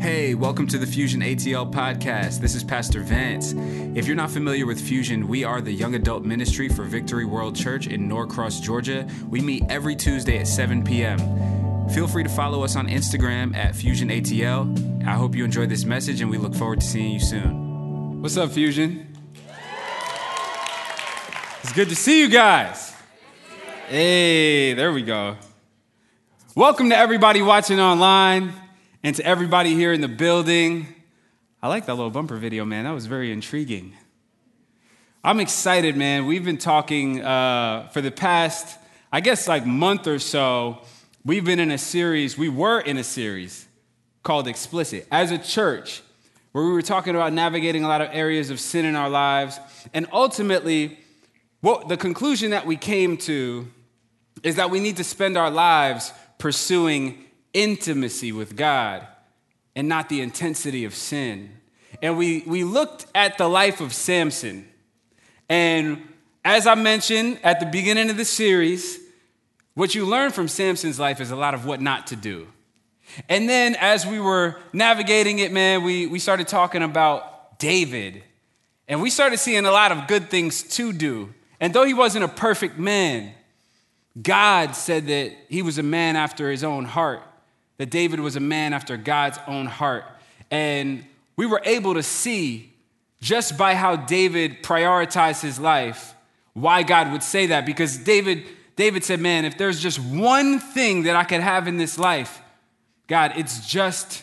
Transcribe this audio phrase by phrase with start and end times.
[0.00, 2.38] Hey, welcome to the Fusion ATL podcast.
[2.38, 3.52] This is Pastor Vance.
[3.96, 7.56] If you're not familiar with Fusion, we are the young adult ministry for Victory World
[7.56, 9.08] Church in Norcross, Georgia.
[9.28, 11.18] We meet every Tuesday at 7 p.m.
[11.88, 15.04] Feel free to follow us on Instagram at Fusion ATL.
[15.04, 18.22] I hope you enjoyed this message and we look forward to seeing you soon.
[18.22, 19.12] What's up, Fusion?
[21.62, 22.94] It's good to see you guys.
[23.88, 25.36] Hey, there we go.
[26.54, 28.52] Welcome to everybody watching online
[29.08, 30.86] and to everybody here in the building.
[31.62, 32.84] I like that little bumper video, man.
[32.84, 33.94] That was very intriguing.
[35.24, 36.26] I'm excited, man.
[36.26, 38.78] We've been talking uh, for the past,
[39.10, 40.82] I guess, like month or so.
[41.24, 43.66] We've been in a series, we were in a series
[44.22, 46.02] called Explicit as a church,
[46.52, 49.58] where we were talking about navigating a lot of areas of sin in our lives.
[49.94, 50.98] And ultimately,
[51.62, 53.68] what the conclusion that we came to
[54.42, 59.06] is that we need to spend our lives pursuing intimacy with God
[59.74, 61.50] and not the intensity of sin.
[62.02, 64.68] And we, we looked at the life of Samson.
[65.48, 66.02] And
[66.44, 68.98] as I mentioned at the beginning of the series,
[69.74, 72.48] what you learn from Samson's life is a lot of what not to do.
[73.28, 78.22] And then as we were navigating it, man, we, we started talking about David.
[78.86, 81.32] And we started seeing a lot of good things to do.
[81.60, 83.32] And though he wasn't a perfect man,
[84.20, 87.22] God said that he was a man after his own heart,
[87.78, 90.04] that David was a man after God's own heart.
[90.50, 91.04] And
[91.36, 92.72] we were able to see
[93.20, 96.14] just by how David prioritized his life
[96.54, 98.44] why God would say that because David
[98.76, 102.40] David said, "Man, if there's just one thing that I could have in this life,
[103.08, 104.22] God, it's just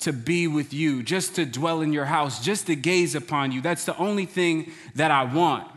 [0.00, 3.60] to be with you, just to dwell in your house, just to gaze upon you.
[3.60, 5.68] That's the only thing that I want."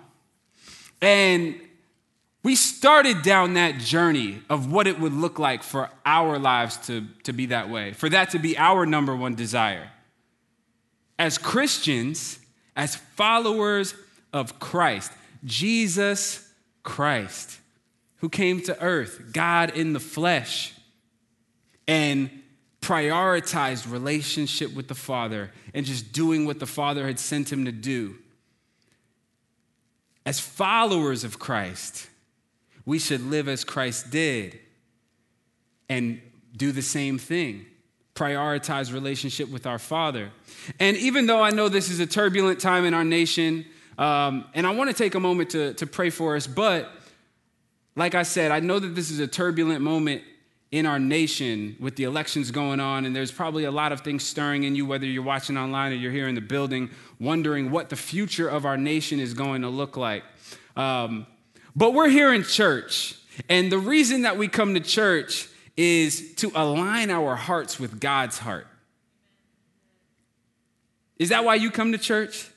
[1.02, 1.60] And
[2.44, 7.08] we started down that journey of what it would look like for our lives to,
[7.24, 9.90] to be that way, for that to be our number one desire.
[11.18, 12.40] As Christians,
[12.76, 13.96] as followers
[14.34, 15.14] of Christ,
[15.46, 16.52] Jesus
[16.84, 17.60] Christ,
[18.18, 20.74] who came to earth, God in the flesh,
[21.88, 22.30] and
[22.82, 27.72] prioritized relationship with the Father and just doing what the Father had sent him to
[27.72, 28.16] do.
[30.26, 32.10] As followers of Christ,
[32.86, 34.60] we should live as Christ did
[35.90, 36.22] and
[36.56, 37.66] do the same thing.
[38.16, 40.32] Prioritize relationship with our Father.
[40.80, 43.66] And even though I know this is a turbulent time in our nation,
[43.98, 46.92] um, and I want to take a moment to, to pray for us, but
[47.96, 50.24] like I said, I know that this is a turbulent moment
[50.72, 54.24] in our nation with the elections going on, and there's probably a lot of things
[54.24, 56.90] stirring in you, whether you're watching online or you're here in the building,
[57.20, 60.24] wondering what the future of our nation is going to look like.
[60.76, 61.28] Um,
[61.76, 63.16] but we're here in church,
[63.50, 68.38] and the reason that we come to church is to align our hearts with God's
[68.38, 68.68] heart.
[71.18, 72.50] Is that why you come to church?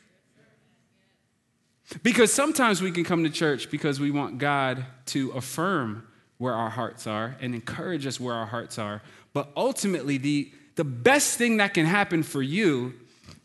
[2.03, 6.07] Because sometimes we can come to church because we want God to affirm
[6.39, 9.03] where our hearts are and encourage us where our hearts are.
[9.33, 12.95] But ultimately, the, the best thing that can happen for you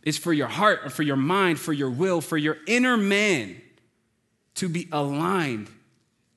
[0.04, 3.62] is for your heart, or for your mind, for your will, for your inner man
[4.62, 5.68] to be aligned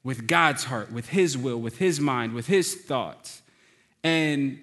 [0.03, 3.43] with God's heart, with His will, with His mind, with His thoughts.
[4.03, 4.61] And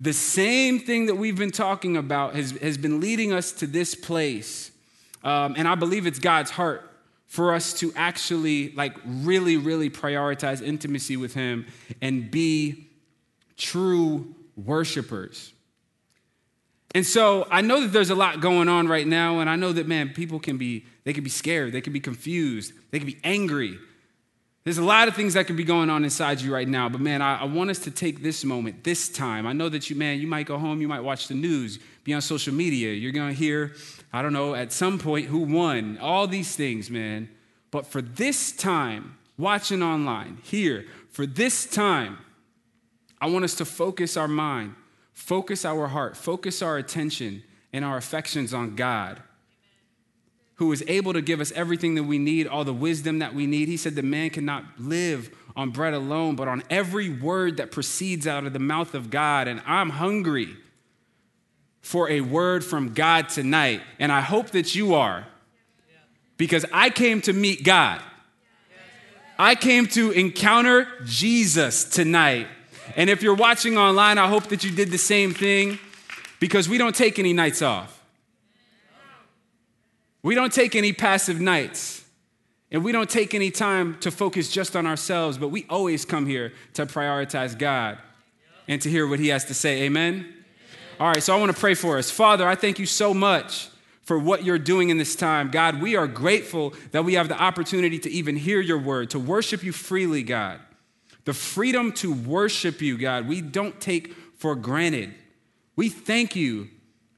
[0.00, 3.96] the same thing that we've been talking about has, has been leading us to this
[3.96, 4.70] place.
[5.24, 6.88] Um, and I believe it's God's heart
[7.26, 11.66] for us to actually, like, really, really prioritize intimacy with Him
[12.00, 12.86] and be
[13.56, 15.52] true worshipers.
[16.94, 19.72] And so I know that there's a lot going on right now, and I know
[19.72, 23.06] that, man, people can be, they can be scared, they can be confused, they can
[23.06, 23.78] be angry.
[24.64, 27.00] There's a lot of things that could be going on inside you right now, but
[27.00, 29.46] man, I, I, want us to take this moment, this time.
[29.46, 32.12] I know that you, man, you might go home, you might watch the news, be
[32.12, 32.92] on social media.
[32.92, 33.72] You're gonna hear,
[34.12, 37.28] I don't know, at some point who won, all these things, man.
[37.70, 42.18] But for this time, watching online, here, for this time,
[43.20, 44.74] I want us to focus our mind
[45.12, 47.42] focus our heart, focus our attention
[47.72, 49.22] and our affections on God,
[50.56, 53.46] who is able to give us everything that we need, all the wisdom that we
[53.46, 53.68] need.
[53.68, 58.26] He said that man cannot live on bread alone, but on every word that proceeds
[58.26, 59.48] out of the mouth of God.
[59.48, 60.56] And I'm hungry
[61.80, 65.26] for a word from God tonight, and I hope that you are,
[66.36, 68.00] because I came to meet God.
[69.38, 72.46] I came to encounter Jesus tonight.
[72.96, 75.78] And if you're watching online, I hope that you did the same thing
[76.40, 78.02] because we don't take any nights off.
[80.22, 82.04] We don't take any passive nights.
[82.72, 86.24] And we don't take any time to focus just on ourselves, but we always come
[86.24, 87.98] here to prioritize God
[88.66, 89.82] and to hear what He has to say.
[89.82, 90.26] Amen?
[90.98, 92.10] All right, so I want to pray for us.
[92.10, 93.68] Father, I thank you so much
[94.04, 95.50] for what you're doing in this time.
[95.50, 99.18] God, we are grateful that we have the opportunity to even hear your word, to
[99.18, 100.58] worship you freely, God.
[101.24, 105.14] The freedom to worship you, God, we don't take for granted.
[105.76, 106.68] We thank you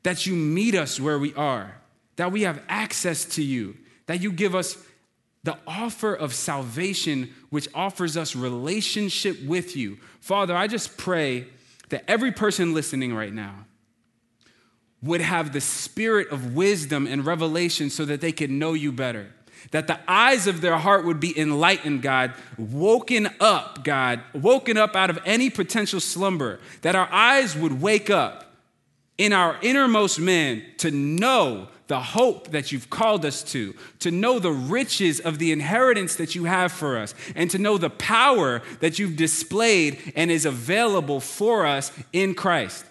[0.02, 1.74] that you meet us where we are,
[2.16, 4.76] that we have access to you, that you give us
[5.42, 9.98] the offer of salvation, which offers us relationship with you.
[10.20, 11.46] Father, I just pray
[11.90, 13.66] that every person listening right now
[15.02, 19.33] would have the spirit of wisdom and revelation so that they could know you better.
[19.70, 24.94] That the eyes of their heart would be enlightened, God, woken up, God, woken up
[24.94, 26.60] out of any potential slumber.
[26.82, 28.52] That our eyes would wake up
[29.16, 34.38] in our innermost man to know the hope that you've called us to, to know
[34.38, 38.62] the riches of the inheritance that you have for us, and to know the power
[38.80, 42.86] that you've displayed and is available for us in Christ.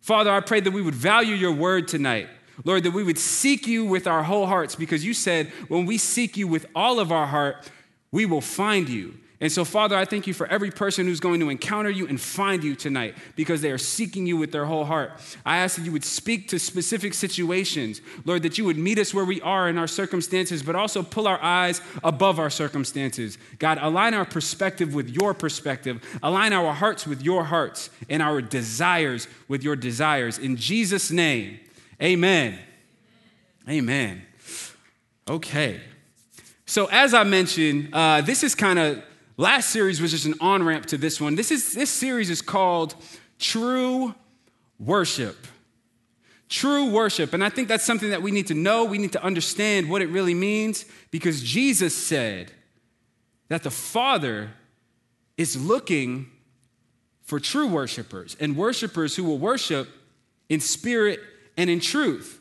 [0.00, 2.28] Father, I pray that we would value your word tonight.
[2.64, 5.98] Lord, that we would seek you with our whole hearts because you said when we
[5.98, 7.70] seek you with all of our heart,
[8.10, 9.14] we will find you.
[9.42, 12.20] And so, Father, I thank you for every person who's going to encounter you and
[12.20, 15.14] find you tonight because they are seeking you with their whole heart.
[15.44, 19.12] I ask that you would speak to specific situations, Lord, that you would meet us
[19.12, 23.36] where we are in our circumstances, but also pull our eyes above our circumstances.
[23.58, 28.40] God, align our perspective with your perspective, align our hearts with your hearts, and our
[28.40, 30.38] desires with your desires.
[30.38, 31.58] In Jesus' name,
[32.02, 32.58] amen.
[33.68, 34.22] Amen.
[35.28, 35.80] Okay.
[36.66, 39.02] So, as I mentioned, uh, this is kind of
[39.36, 41.34] Last series was just an on ramp to this one.
[41.34, 42.94] This, is, this series is called
[43.38, 44.14] True
[44.78, 45.36] Worship.
[46.48, 47.32] True worship.
[47.32, 48.84] And I think that's something that we need to know.
[48.84, 52.52] We need to understand what it really means because Jesus said
[53.48, 54.50] that the Father
[55.38, 56.26] is looking
[57.22, 59.88] for true worshipers and worshipers who will worship
[60.50, 61.20] in spirit
[61.56, 62.40] and in truth.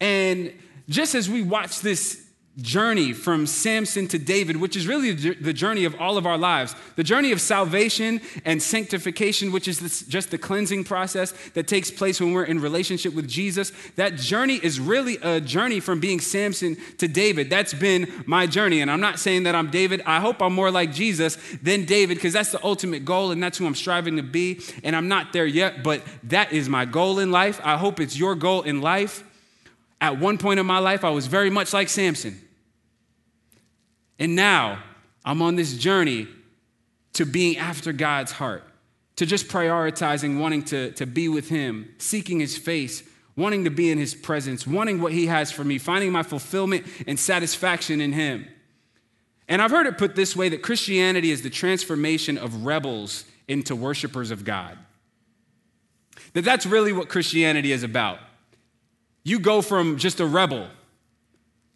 [0.00, 0.52] And
[0.88, 5.84] just as we watch this journey from Samson to David, which is really the journey
[5.84, 6.74] of all of our lives.
[6.96, 12.20] The journey of salvation and sanctification, which is just the cleansing process that takes place
[12.20, 13.72] when we're in relationship with Jesus.
[13.96, 17.50] That journey is really a journey from being Samson to David.
[17.50, 18.80] That's been my journey.
[18.80, 20.02] And I'm not saying that I'm David.
[20.04, 23.58] I hope I'm more like Jesus than David because that's the ultimate goal and that's
[23.58, 24.60] who I'm striving to be.
[24.82, 27.60] And I'm not there yet, but that is my goal in life.
[27.62, 29.24] I hope it's your goal in life.
[30.00, 32.40] At one point in my life, I was very much like Samson.
[34.18, 34.82] And now
[35.24, 36.28] I'm on this journey
[37.14, 38.64] to being after God's heart,
[39.16, 43.02] to just prioritizing wanting to, to be with Him, seeking His face,
[43.36, 46.86] wanting to be in His presence, wanting what He has for me, finding my fulfillment
[47.06, 48.46] and satisfaction in Him.
[49.48, 53.74] And I've heard it put this way that Christianity is the transformation of rebels into
[53.74, 54.78] worshipers of God.
[56.34, 58.20] That that's really what Christianity is about.
[59.22, 60.68] You go from just a rebel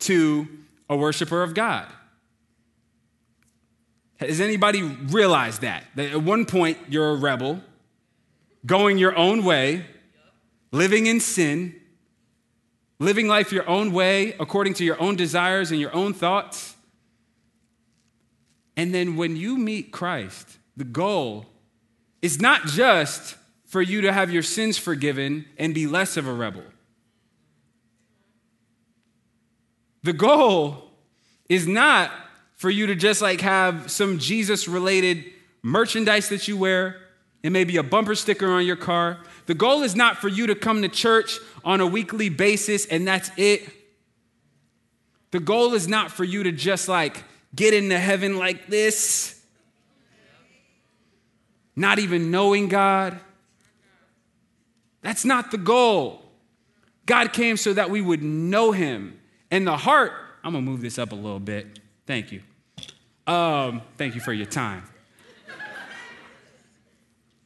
[0.00, 0.48] to
[0.88, 1.86] a worshiper of God.
[4.16, 5.84] Has anybody realized that?
[5.96, 7.60] That at one point you're a rebel,
[8.64, 9.86] going your own way,
[10.72, 11.74] living in sin,
[12.98, 16.74] living life your own way according to your own desires and your own thoughts.
[18.76, 21.46] And then when you meet Christ, the goal
[22.22, 23.36] is not just
[23.66, 26.64] for you to have your sins forgiven and be less of a rebel.
[30.04, 30.90] The goal
[31.48, 32.12] is not
[32.56, 35.24] for you to just like have some Jesus related
[35.62, 37.00] merchandise that you wear
[37.42, 39.18] and maybe a bumper sticker on your car.
[39.46, 43.08] The goal is not for you to come to church on a weekly basis and
[43.08, 43.66] that's it.
[45.30, 49.42] The goal is not for you to just like get into heaven like this,
[51.74, 53.18] not even knowing God.
[55.00, 56.22] That's not the goal.
[57.06, 59.18] God came so that we would know Him
[59.54, 60.10] and the heart,
[60.42, 61.78] I'm gonna move this up a little bit.
[62.08, 62.42] Thank you.
[63.24, 64.82] Um, thank you for your time.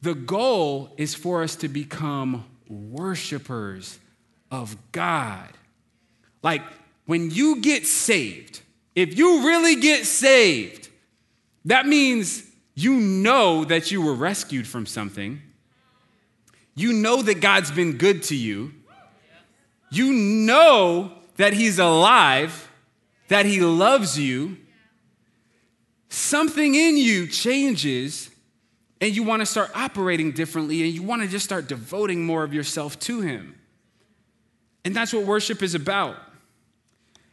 [0.01, 3.99] The goal is for us to become worshipers
[4.49, 5.49] of God.
[6.41, 6.63] Like
[7.05, 8.61] when you get saved,
[8.95, 10.89] if you really get saved,
[11.65, 15.43] that means you know that you were rescued from something.
[16.73, 18.73] You know that God's been good to you.
[19.91, 22.69] You know that He's alive,
[23.29, 24.57] that He loves you.
[26.09, 28.29] Something in you changes,
[28.99, 32.43] and you want to start operating differently, and you want to just start devoting more
[32.43, 33.55] of yourself to Him.
[34.83, 36.17] And that's what worship is about.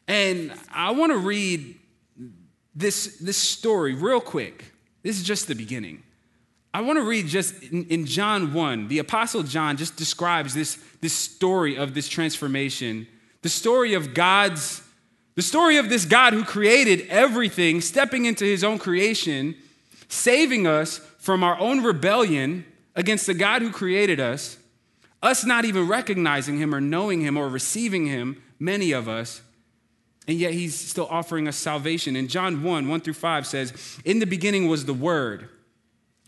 [0.06, 1.74] And I want to read
[2.76, 4.72] this, this story real quick.
[5.02, 6.04] This is just the beginning.
[6.72, 10.78] I want to read just in, in, John 1, the Apostle John just describes this,
[11.00, 13.08] this story of this transformation,
[13.46, 14.82] the story of God's,
[15.36, 19.54] the story of this God who created everything, stepping into his own creation,
[20.08, 22.64] saving us from our own rebellion
[22.96, 24.56] against the God who created us,
[25.22, 29.42] us not even recognizing him or knowing him or receiving him, many of us,
[30.26, 32.16] and yet he's still offering us salvation.
[32.16, 35.48] And John 1, 1 through 5 says, In the beginning was the Word.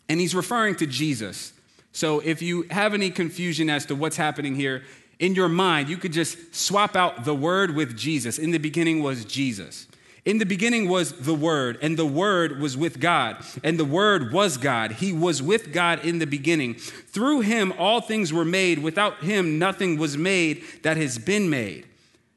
[0.08, 1.52] And he's referring to Jesus.
[1.90, 4.84] So if you have any confusion as to what's happening here,
[5.18, 8.38] in your mind, you could just swap out the Word with Jesus.
[8.38, 9.86] In the beginning was Jesus.
[10.24, 14.32] In the beginning was the Word, and the Word was with God, and the Word
[14.32, 14.92] was God.
[14.92, 16.74] He was with God in the beginning.
[16.74, 18.80] Through him, all things were made.
[18.80, 21.87] Without him, nothing was made that has been made.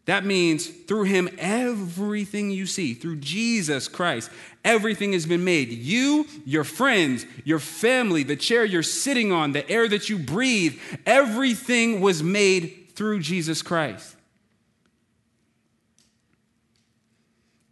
[0.06, 4.32] That means through him, everything you see, through Jesus Christ,
[4.66, 5.70] everything has been made.
[5.70, 10.80] You, your friends, your family, the chair you're sitting on, the air that you breathe,
[11.06, 14.16] everything was made through Jesus Christ.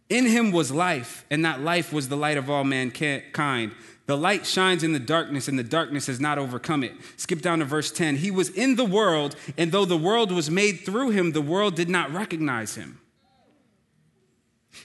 [0.08, 3.72] In him was life, and that life was the light of all mankind.
[4.10, 6.94] The light shines in the darkness, and the darkness has not overcome it.
[7.16, 8.16] Skip down to verse 10.
[8.16, 11.76] He was in the world, and though the world was made through him, the world
[11.76, 13.00] did not recognize him.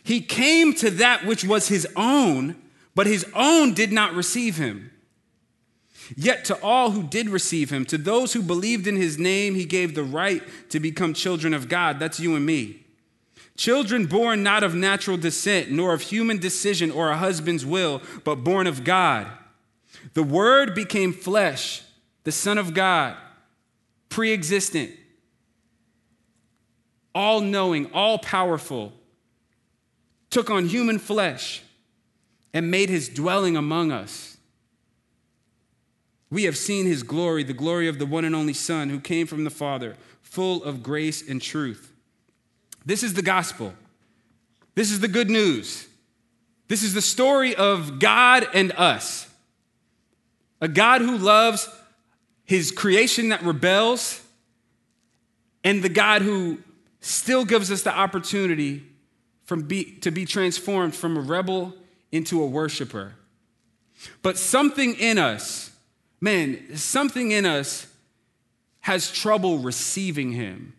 [0.03, 2.55] He came to that which was his own,
[2.94, 4.91] but his own did not receive him.
[6.15, 9.65] Yet to all who did receive him, to those who believed in his name, he
[9.65, 11.98] gave the right to become children of God.
[11.98, 12.85] That's you and me.
[13.57, 18.43] Children born not of natural descent, nor of human decision or a husband's will, but
[18.43, 19.27] born of God.
[20.13, 21.81] The Word became flesh,
[22.24, 23.15] the Son of God,
[24.09, 24.91] pre existent,
[27.13, 28.91] all knowing, all powerful,
[30.29, 31.63] took on human flesh
[32.53, 34.35] and made his dwelling among us.
[36.29, 39.27] We have seen his glory, the glory of the one and only Son who came
[39.27, 41.95] from the Father, full of grace and truth.
[42.86, 43.74] This is the gospel.
[44.75, 45.88] This is the good news.
[46.68, 49.27] This is the story of God and us.
[50.62, 51.70] A God who loves
[52.44, 54.22] his creation that rebels,
[55.63, 56.60] and the God who
[57.00, 58.84] still gives us the opportunity
[59.46, 61.74] from be, to be transformed from a rebel
[62.12, 63.13] into a worshiper.
[64.22, 65.72] But something in us,
[66.22, 67.88] man, something in us
[68.82, 70.74] has trouble receiving him.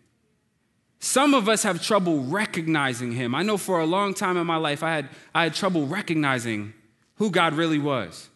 [0.99, 3.35] Some of us have trouble recognizing him.
[3.35, 6.73] I know for a long time in my life, I had, I had trouble recognizing
[7.15, 8.29] who God really was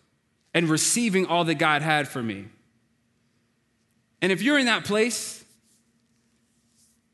[0.54, 2.46] and receiving all that God had for me.
[4.22, 5.44] And if you're in that place,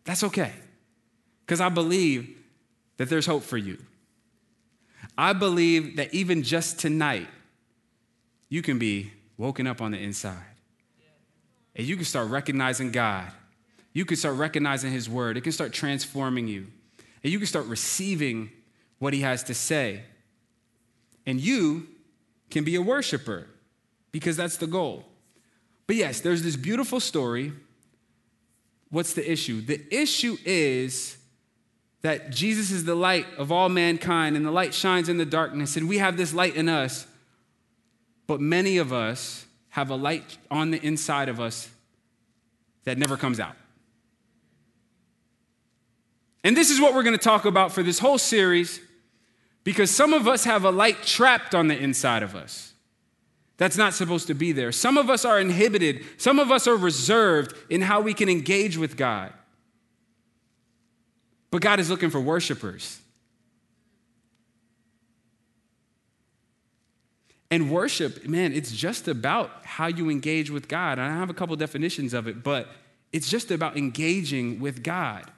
[0.04, 0.52] that's okay,
[1.46, 2.36] because I believe
[2.98, 3.78] that there's hope for you.
[5.18, 7.28] I believe that even just tonight,
[8.50, 10.44] you can be woken up on the inside
[11.76, 13.32] and you can start recognizing God
[13.98, 15.38] you can start recognizing His word.
[15.38, 16.68] It can start transforming you.
[17.24, 18.52] And you can start receiving
[19.00, 20.04] what He has to say.
[21.26, 21.88] And you
[22.52, 23.48] can be a worshiper
[24.12, 25.04] because that's the goal.
[25.88, 27.54] But yes, there's this beautiful story.
[28.92, 29.62] What's the issue?
[29.62, 31.18] The issue is
[32.04, 35.76] that Jesus is the light of all mankind, and the light shines in the darkness,
[35.76, 37.08] and we have this light in us.
[38.28, 41.68] But many of us have a light on the inside of us
[42.84, 43.56] that never comes out.
[46.44, 48.80] And this is what we're going to talk about for this whole series
[49.64, 52.74] because some of us have a light trapped on the inside of us
[53.58, 54.72] that's not supposed to be there.
[54.72, 58.78] Some of us are inhibited, some of us are reserved in how we can engage
[58.78, 59.34] with God.
[61.50, 63.00] But God is looking for worshipers.
[67.50, 71.00] And worship, man, it's just about how you engage with God.
[71.00, 72.68] And I have a couple definitions of it, but
[73.14, 75.32] it's just about engaging with God.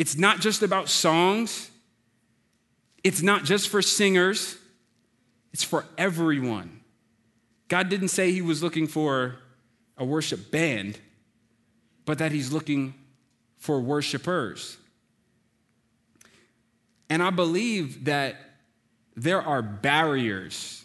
[0.00, 1.70] It's not just about songs,
[3.04, 4.56] it's not just for singers,
[5.52, 6.80] it's for everyone.
[7.68, 9.36] God didn't say he was looking for
[9.98, 10.98] a worship band,
[12.06, 12.94] but that he's looking
[13.58, 14.78] for worshipers.
[17.10, 18.36] And I believe that
[19.16, 20.82] there are barriers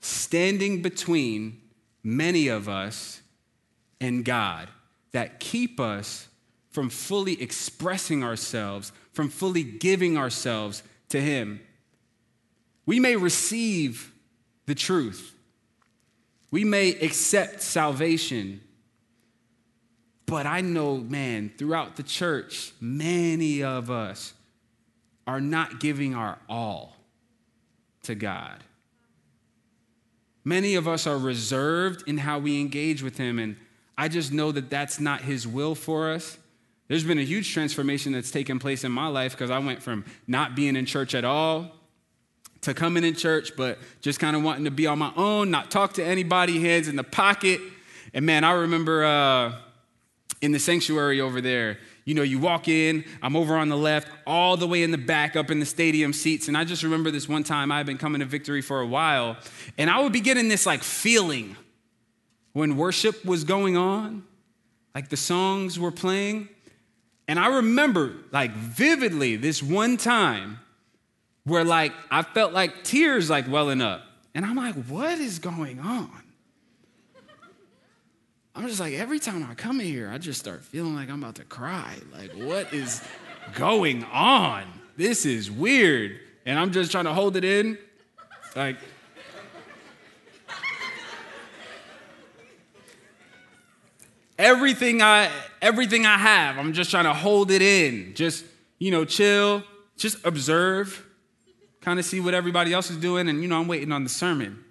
[0.00, 1.60] standing between
[2.02, 3.22] many of us
[4.00, 4.68] and God
[5.12, 6.26] that keep us
[6.72, 11.60] from fully expressing ourselves, from fully giving ourselves to Him.
[12.86, 14.12] We may receive
[14.66, 15.34] the truth,
[16.50, 18.62] we may accept salvation.
[20.24, 24.32] But I know, man, throughout the church, many of us
[25.26, 26.96] are not giving our all
[28.04, 28.64] to God.
[30.44, 33.56] Many of us are reserved in how we engage with Him, and
[33.98, 36.38] I just know that that's not His will for us.
[36.92, 40.04] There's been a huge transformation that's taken place in my life because I went from
[40.26, 41.70] not being in church at all
[42.60, 45.70] to coming in church, but just kind of wanting to be on my own, not
[45.70, 47.62] talk to anybody, hands in the pocket.
[48.12, 49.54] And man, I remember uh,
[50.42, 54.08] in the sanctuary over there, you know, you walk in, I'm over on the left,
[54.26, 56.46] all the way in the back, up in the stadium seats.
[56.48, 59.38] And I just remember this one time I've been coming to victory for a while,
[59.78, 61.56] and I would be getting this like feeling
[62.52, 64.24] when worship was going on,
[64.94, 66.50] like the songs were playing.
[67.28, 70.58] And I remember like vividly this one time
[71.44, 74.02] where like I felt like tears like welling up.
[74.34, 76.10] And I'm like, what is going on?
[78.54, 81.36] I'm just like, every time I come here, I just start feeling like I'm about
[81.36, 81.96] to cry.
[82.12, 83.02] Like, what is
[83.54, 84.64] going on?
[84.96, 86.20] This is weird.
[86.44, 87.78] And I'm just trying to hold it in.
[88.54, 88.76] Like,
[94.38, 98.14] everything I everything I have, I'm just trying to hold it in.
[98.14, 98.44] Just,
[98.78, 99.62] you know, chill,
[99.96, 101.04] just observe,
[101.80, 104.10] kind of see what everybody else is doing, and you know, I'm waiting on the
[104.10, 104.64] sermon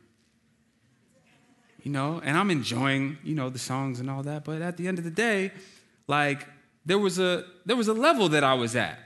[1.84, 4.44] you know, and I'm enjoying, you know, the songs and all that.
[4.44, 5.52] But at the end of the day,
[6.08, 6.48] like
[6.86, 9.00] there was a there was a level that I was at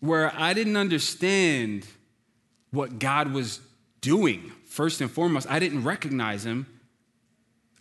[0.00, 1.86] where I didn't understand
[2.70, 3.60] what God was
[4.00, 4.52] doing.
[4.66, 6.66] First and foremost, I didn't recognize him.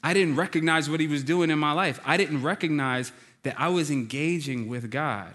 [0.04, 2.00] I didn't recognize what he was doing in my life.
[2.06, 5.34] I didn't recognize that I was engaging with God,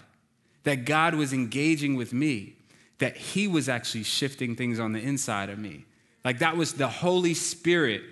[0.64, 2.54] that God was engaging with me,
[2.98, 5.86] that he was actually shifting things on the inside of me.
[6.24, 8.02] Like that was the Holy Spirit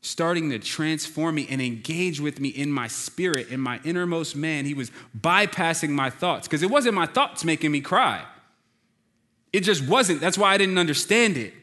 [0.00, 4.64] starting to transform me and engage with me in my spirit, in my innermost man.
[4.64, 8.24] He was bypassing my thoughts because it wasn't my thoughts making me cry.
[9.52, 10.20] It just wasn't.
[10.20, 11.54] That's why I didn't understand it.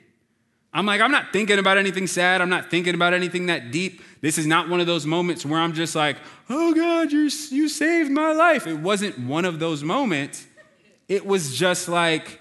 [0.72, 2.41] I'm like, I'm not thinking about anything sad.
[2.41, 4.01] I'm not thinking about anything that deep.
[4.22, 6.18] This is not one of those moments where I'm just like,
[6.50, 8.68] oh God, you you saved my life.
[8.68, 10.46] It wasn't one of those moments.
[11.08, 12.39] It was just like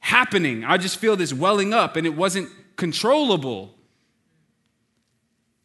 [0.00, 0.64] happening.
[0.64, 3.74] I just feel this welling up and it wasn't controllable.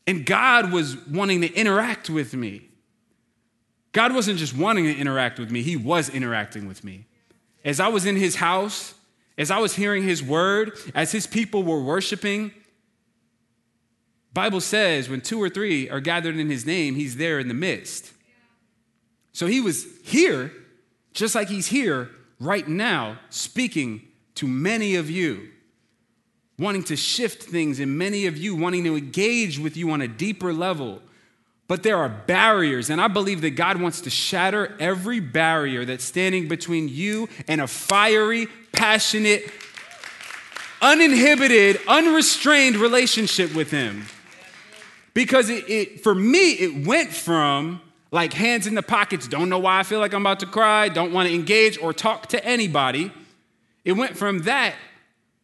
[0.06, 2.70] And God was wanting to interact with me.
[3.92, 7.06] God wasn't just wanting to interact with me, He was interacting with me.
[7.64, 8.94] As I was in His house,
[9.38, 12.52] as I was hearing His word, as His people were worshiping,
[14.36, 17.54] Bible says when two or three are gathered in His name, He's there in the
[17.56, 18.12] midst.
[19.34, 20.52] So He was here,
[21.14, 24.04] just like He's here right now, speaking
[24.36, 25.50] to many of you
[26.58, 30.08] wanting to shift things, and many of you wanting to engage with you on a
[30.08, 31.02] deeper level.
[31.68, 36.04] But there are barriers, and I believe that God wants to shatter every barrier that's
[36.04, 39.50] standing between you and a fiery, passionate,
[40.82, 44.06] uninhibited, unrestrained relationship with Him.
[45.16, 49.58] Because it, it, for me, it went from like hands in the pockets, don't know
[49.58, 52.46] why I feel like I'm about to cry, don't want to engage or talk to
[52.46, 53.12] anybody.
[53.84, 54.76] It went from that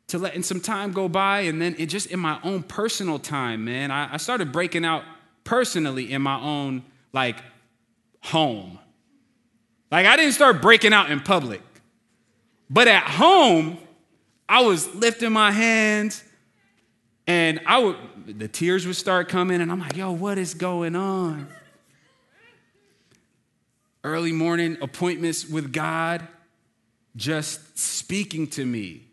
[0.07, 1.41] to letting some time go by.
[1.41, 5.03] And then it just in my own personal time, man, I, I started breaking out
[5.45, 7.38] personally in my own like
[8.21, 8.77] home.
[9.89, 11.62] Like I didn't start breaking out in public.
[12.69, 13.77] But at home,
[14.49, 16.23] I was lifting my hands
[17.25, 20.95] and I would the tears would start coming and I'm like, "Yo, what is going
[20.95, 21.47] on?"
[24.03, 26.27] Early morning appointments with God
[27.15, 29.12] just speaking to me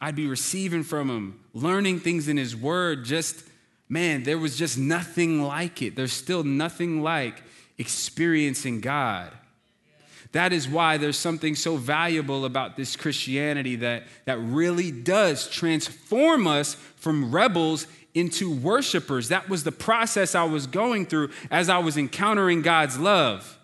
[0.00, 3.04] I'd be receiving from him, learning things in his word.
[3.04, 3.44] Just,
[3.88, 5.96] man, there was just nothing like it.
[5.96, 7.42] There's still nothing like
[7.78, 9.32] experiencing God.
[10.32, 16.46] That is why there's something so valuable about this Christianity that, that really does transform
[16.46, 19.28] us from rebels into worshipers.
[19.28, 23.58] That was the process I was going through as I was encountering God's love.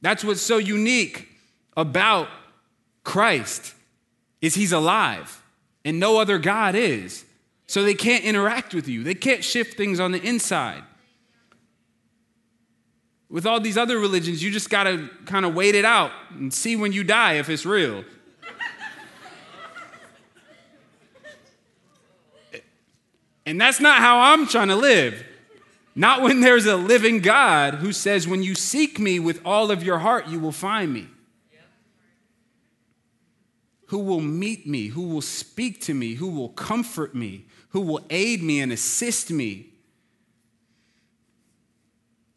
[0.00, 1.28] That's what's so unique
[1.76, 2.28] about
[3.04, 3.74] Christ
[4.40, 5.42] is he's alive
[5.84, 7.24] and no other God is.
[7.66, 10.82] So they can't interact with you, they can't shift things on the inside.
[13.30, 16.52] With all these other religions, you just got to kind of wait it out and
[16.52, 18.04] see when you die if it's real.
[23.44, 25.24] And that's not how I'm trying to live.
[25.94, 29.82] Not when there's a living God who says, When you seek me with all of
[29.82, 31.08] your heart, you will find me
[33.92, 38.00] who will meet me, who will speak to me, who will comfort me, who will
[38.08, 39.66] aid me and assist me.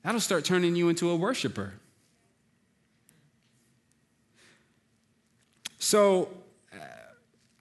[0.03, 1.75] That'll start turning you into a worshiper.
[5.79, 6.27] So,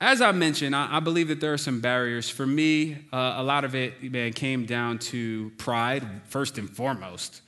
[0.00, 2.28] as I mentioned, I, I, believe that there are some barriers.
[2.28, 7.42] For me, uh, a lot of it man, came down to pride, first and foremost,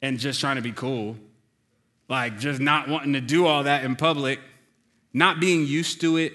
[0.00, 1.16] and just trying to be cool.
[2.08, 4.40] Like just not wanting to do all that in public,
[5.14, 6.32] not being used to it,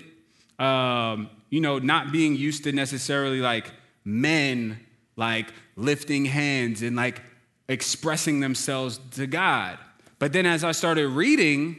[0.60, 3.72] um, you know, not being used to necessarily like
[4.04, 4.80] men
[5.18, 7.22] like lifting hands and like
[7.68, 9.78] expressing themselves to God.
[10.20, 11.78] But then as I started reading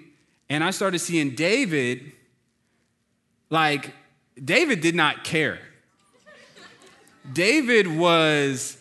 [0.50, 2.12] and I started seeing David,
[3.50, 3.92] like,
[4.42, 5.58] David did not care.
[7.32, 8.78] David was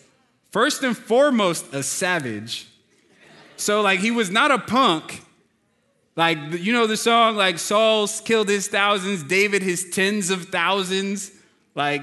[0.50, 2.68] first and foremost a savage.
[3.56, 5.22] So, like, he was not a punk.
[6.16, 11.30] Like, you know the song, like, Saul's killed his thousands, David his tens of thousands.
[11.74, 12.02] Like,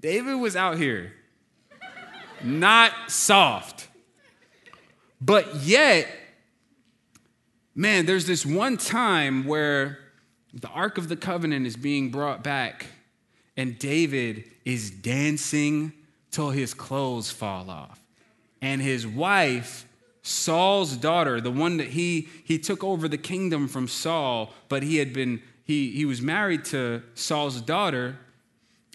[0.00, 1.12] David was out here,
[2.42, 3.88] not soft.
[5.20, 6.06] But yet,
[7.74, 9.98] man, there's this one time where
[10.54, 12.86] the Ark of the Covenant is being brought back,
[13.56, 15.92] and David is dancing
[16.30, 18.00] till his clothes fall off.
[18.62, 19.86] And his wife,
[20.22, 24.96] Saul's daughter, the one that he, he took over the kingdom from Saul, but he
[24.96, 28.16] had been, he, he was married to Saul's daughter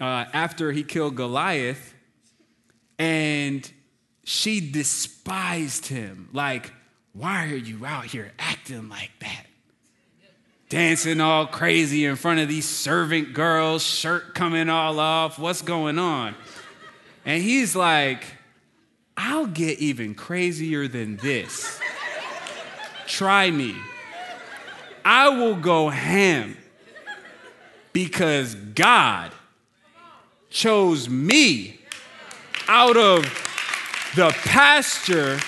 [0.01, 1.93] uh, after he killed Goliath,
[2.97, 3.69] and
[4.23, 6.29] she despised him.
[6.31, 6.71] Like,
[7.13, 9.48] why are you out here acting like that?
[10.69, 15.39] Dancing all crazy in front of these servant girls, shirt coming all off.
[15.39, 16.35] What's going on?
[17.25, 18.23] And he's like,
[19.17, 21.79] I'll get even crazier than this.
[23.07, 23.75] Try me.
[25.03, 26.55] I will go ham
[27.91, 29.31] because God
[30.49, 31.79] chose me
[32.67, 33.23] out of
[34.15, 35.39] the pasture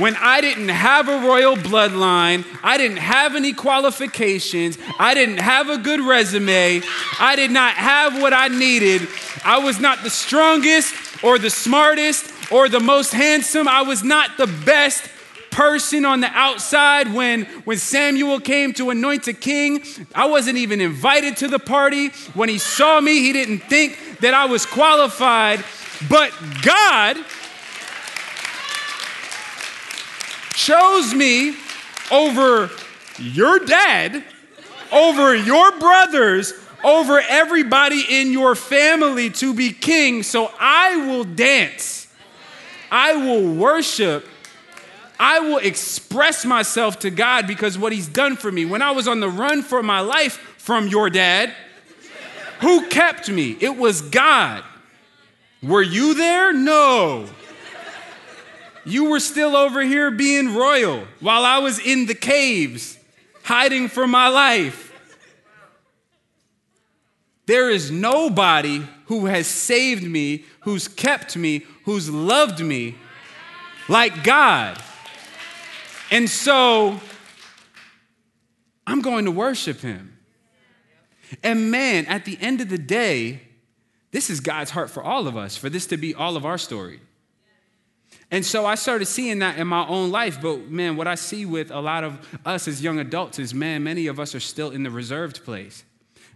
[0.00, 5.68] when I didn't have a royal bloodline, I didn't have any qualifications, I didn't have
[5.68, 6.82] a good resume,
[7.18, 9.06] I did not have what I needed.
[9.44, 13.68] I was not the strongest or the smartest or the most handsome.
[13.68, 15.08] I was not the best
[15.50, 19.82] person on the outside when, when Samuel came to anoint a king.
[20.14, 22.08] I wasn't even invited to the party.
[22.34, 25.64] When he saw me, he didn't think that I was qualified.
[26.08, 26.32] But
[26.62, 27.16] God,
[30.52, 31.56] chose me
[32.10, 32.70] over
[33.18, 34.24] your dad,
[34.92, 40.22] over your brothers, over everybody in your family to be king.
[40.22, 42.08] So I will dance,
[42.90, 44.26] I will worship.
[45.22, 48.64] I will express myself to God because what He's done for me.
[48.64, 51.52] When I was on the run for my life from your dad,
[52.62, 53.54] who kept me?
[53.60, 54.64] It was God.
[55.62, 56.54] Were you there?
[56.54, 57.26] No.
[58.84, 62.98] You were still over here being royal while I was in the caves,
[63.42, 64.86] hiding for my life.
[67.46, 72.94] There is nobody who has saved me, who's kept me, who's loved me
[73.88, 74.80] like God.
[76.10, 77.00] And so
[78.86, 80.16] I'm going to worship him.
[81.42, 83.42] And man, at the end of the day,
[84.10, 86.58] this is God's heart for all of us, for this to be all of our
[86.58, 87.00] story.
[88.30, 90.40] And so I started seeing that in my own life.
[90.40, 93.82] But man, what I see with a lot of us as young adults is man,
[93.82, 95.84] many of us are still in the reserved place.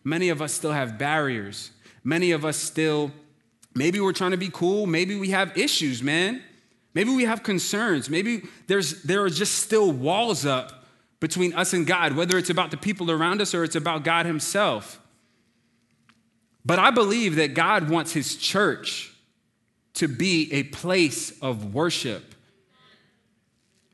[0.02, 1.70] Many of us still have barriers.
[2.02, 3.12] Many of us still,
[3.74, 4.86] maybe we're trying to be cool.
[4.86, 6.42] Maybe we have issues, man.
[6.94, 8.10] Maybe we have concerns.
[8.10, 10.84] Maybe there's, there are just still walls up
[11.20, 14.26] between us and God, whether it's about the people around us or it's about God
[14.26, 15.00] Himself.
[16.66, 19.13] But I believe that God wants His church
[19.94, 22.34] to be a place of worship.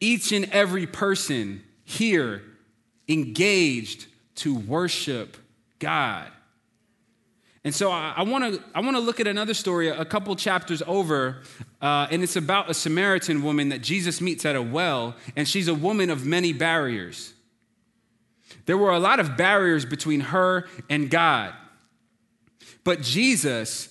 [0.00, 2.42] Each and every person here
[3.08, 5.36] engaged to worship
[5.78, 6.28] God.
[7.62, 10.82] And so I, want to I want to look at another story a couple chapters
[10.86, 11.42] over,
[11.82, 15.68] uh, and it's about a Samaritan woman that Jesus meets at a well, and she's
[15.68, 17.34] a woman of many barriers.
[18.64, 21.52] There were a lot of barriers between her and God,
[22.82, 23.89] but Jesus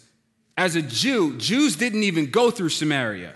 [0.59, 3.33] as a Jew, Jews didn't even go through Samaria.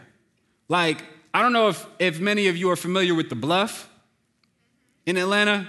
[0.67, 1.01] Like,
[1.33, 3.89] I don't know if, if many of you are familiar with the bluff
[5.05, 5.65] in Atlanta.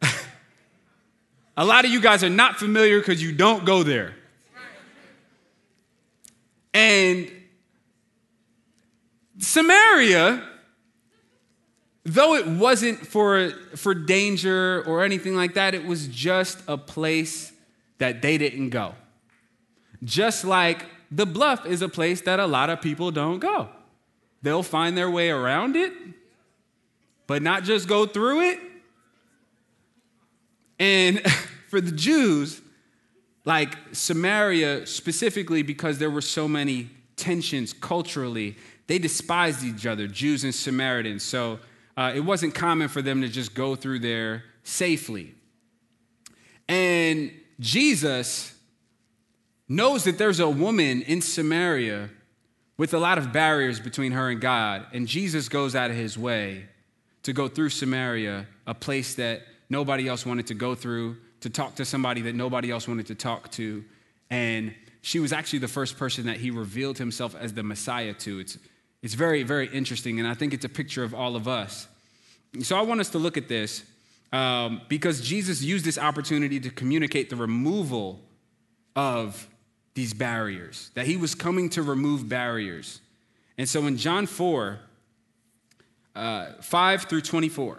[1.56, 4.14] a lot of you guys are not familiar because you don't go there.
[6.72, 7.32] And
[9.38, 10.44] Samaria,
[12.04, 17.52] though it wasn't for, for danger or anything like that, it was just a place
[17.98, 18.94] that they didn't go.
[20.04, 23.68] Just like the bluff is a place that a lot of people don't go.
[24.42, 25.92] They'll find their way around it,
[27.26, 28.60] but not just go through it.
[30.78, 31.20] And
[31.68, 32.60] for the Jews,
[33.44, 38.56] like Samaria specifically, because there were so many tensions culturally,
[38.86, 41.22] they despised each other, Jews and Samaritans.
[41.22, 41.58] So
[41.96, 45.34] uh, it wasn't common for them to just go through there safely.
[46.68, 48.54] And Jesus
[49.68, 52.10] knows that there's a woman in Samaria
[52.78, 54.86] with a lot of barriers between her and God.
[54.92, 56.66] And Jesus goes out of his way
[57.24, 61.74] to go through Samaria, a place that nobody else wanted to go through, to talk
[61.74, 63.84] to somebody that nobody else wanted to talk to.
[64.30, 68.40] And she was actually the first person that he revealed himself as the Messiah to.
[68.40, 68.58] It's,
[69.02, 70.18] it's very, very interesting.
[70.18, 71.88] And I think it's a picture of all of us.
[72.60, 73.84] So I want us to look at this
[74.32, 78.20] um, because Jesus used this opportunity to communicate the removal
[78.96, 79.48] of
[79.98, 83.00] these barriers, that he was coming to remove barriers.
[83.58, 84.78] And so in John 4,
[86.14, 87.78] uh, 5 through 24,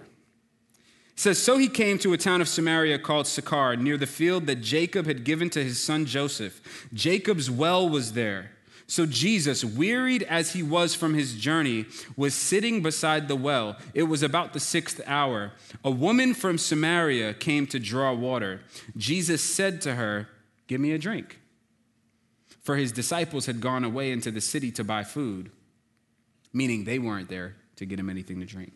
[1.15, 4.57] says, So he came to a town of Samaria called Sychar, near the field that
[4.57, 6.89] Jacob had given to his son Joseph.
[6.93, 8.51] Jacob's well was there.
[8.85, 11.85] So Jesus, wearied as he was from his journey,
[12.17, 13.77] was sitting beside the well.
[13.93, 15.53] It was about the sixth hour.
[15.85, 18.59] A woman from Samaria came to draw water.
[18.97, 20.27] Jesus said to her,
[20.67, 21.38] Give me a drink.
[22.69, 25.49] For his disciples had gone away into the city to buy food,
[26.53, 28.73] meaning they weren't there to get him anything to drink.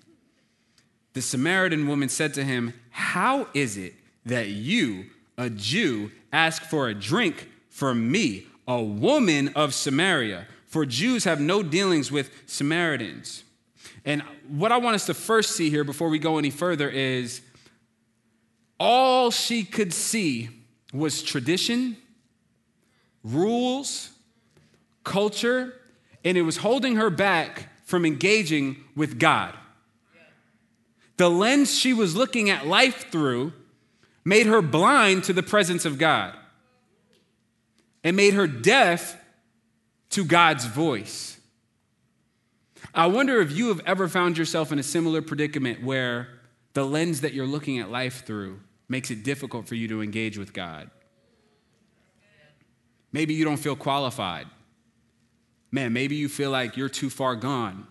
[1.13, 3.93] The Samaritan woman said to him, How is it
[4.25, 10.47] that you, a Jew, ask for a drink from me, a woman of Samaria?
[10.65, 13.43] For Jews have no dealings with Samaritans.
[14.05, 17.41] And what I want us to first see here before we go any further is
[18.79, 20.49] all she could see
[20.91, 21.97] was tradition,
[23.23, 24.11] rules,
[25.03, 25.73] culture,
[26.23, 29.55] and it was holding her back from engaging with God.
[31.17, 33.53] The lens she was looking at life through
[34.25, 36.35] made her blind to the presence of God
[38.03, 39.17] and made her deaf
[40.11, 41.37] to God's voice.
[42.93, 46.27] I wonder if you have ever found yourself in a similar predicament where
[46.73, 48.59] the lens that you're looking at life through
[48.89, 50.89] makes it difficult for you to engage with God.
[53.13, 54.47] Maybe you don't feel qualified.
[55.71, 57.87] Man, maybe you feel like you're too far gone.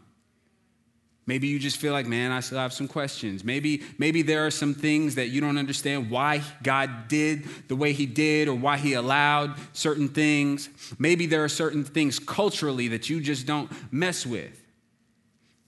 [1.24, 3.44] Maybe you just feel like, man, I still have some questions.
[3.44, 7.92] Maybe, maybe there are some things that you don't understand why God did the way
[7.92, 10.68] He did or why He allowed certain things.
[10.98, 14.60] Maybe there are certain things culturally that you just don't mess with.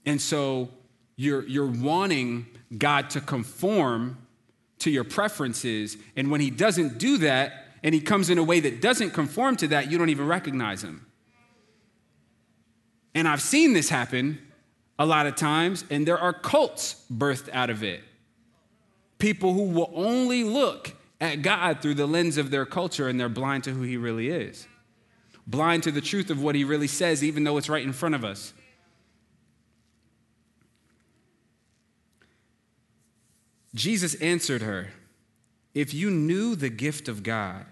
[0.05, 0.69] And so
[1.15, 4.17] you're, you're wanting God to conform
[4.79, 5.95] to your preferences.
[6.17, 9.55] And when He doesn't do that, and he comes in a way that doesn't conform
[9.57, 11.05] to that, you don't even recognize him.
[13.13, 14.39] And I've seen this happen
[14.97, 18.01] a lot of times, and there are cults birthed out of it.
[19.19, 23.29] People who will only look at God through the lens of their culture and they're
[23.29, 24.67] blind to who he really is,
[25.45, 28.15] blind to the truth of what he really says, even though it's right in front
[28.15, 28.51] of us.
[33.75, 34.87] Jesus answered her,
[35.75, 37.67] If you knew the gift of God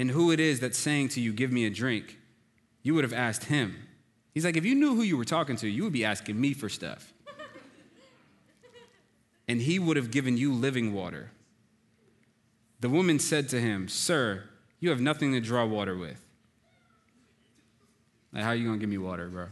[0.00, 2.18] and who it is that's saying to you, Give me a drink,
[2.82, 3.76] you would have asked him.
[4.32, 6.54] He's like, If you knew who you were talking to, you would be asking me
[6.54, 7.12] for stuff.
[9.46, 11.32] and he would have given you living water.
[12.80, 14.44] The woman said to him, Sir,
[14.80, 16.24] you have nothing to draw water with.
[18.32, 19.48] Like, how are you going to give me water, bro?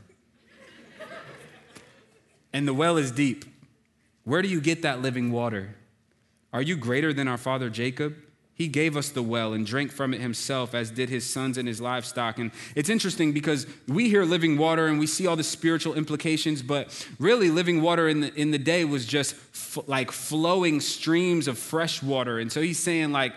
[2.54, 3.44] and the well is deep.
[4.24, 5.74] Where do you get that living water?
[6.54, 8.16] Are you greater than our father Jacob?
[8.58, 11.68] He gave us the well and drank from it himself, as did his sons and
[11.68, 12.40] his livestock.
[12.40, 16.60] And it's interesting because we hear living water and we see all the spiritual implications,
[16.60, 21.46] but really, living water in the, in the day was just f- like flowing streams
[21.46, 22.40] of fresh water.
[22.40, 23.32] And so he's saying, like,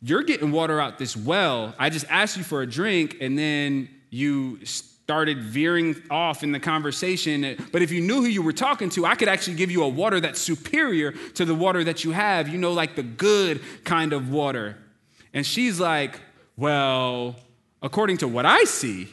[0.00, 1.74] you're getting water out this well.
[1.78, 4.64] I just asked you for a drink, and then you
[5.04, 7.56] started veering off in the conversation.
[7.72, 9.88] But if you knew who you were talking to, I could actually give you a
[9.88, 14.14] water that's superior to the water that you have, you know, like the good kind
[14.14, 14.78] of water.
[15.34, 16.20] And she's like,
[16.56, 17.36] Well,
[17.82, 19.12] according to what I see,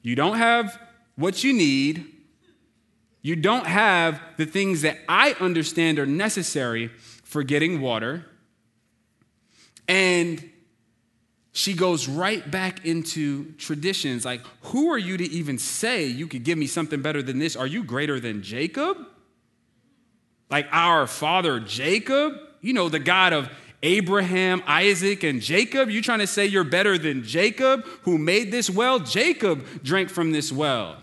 [0.00, 0.80] you don't have
[1.14, 2.06] what you need.
[3.20, 6.88] You don't have the things that I understand are necessary
[7.22, 8.24] for getting water.
[9.86, 10.49] And
[11.52, 16.44] she goes right back into traditions like, who are you to even say you could
[16.44, 17.56] give me something better than this?
[17.56, 18.96] Are you greater than Jacob?
[20.48, 22.34] Like our father Jacob?
[22.60, 23.48] You know, the God of
[23.82, 25.90] Abraham, Isaac, and Jacob?
[25.90, 29.00] You trying to say you're better than Jacob who made this well?
[29.00, 30.96] Jacob drank from this well.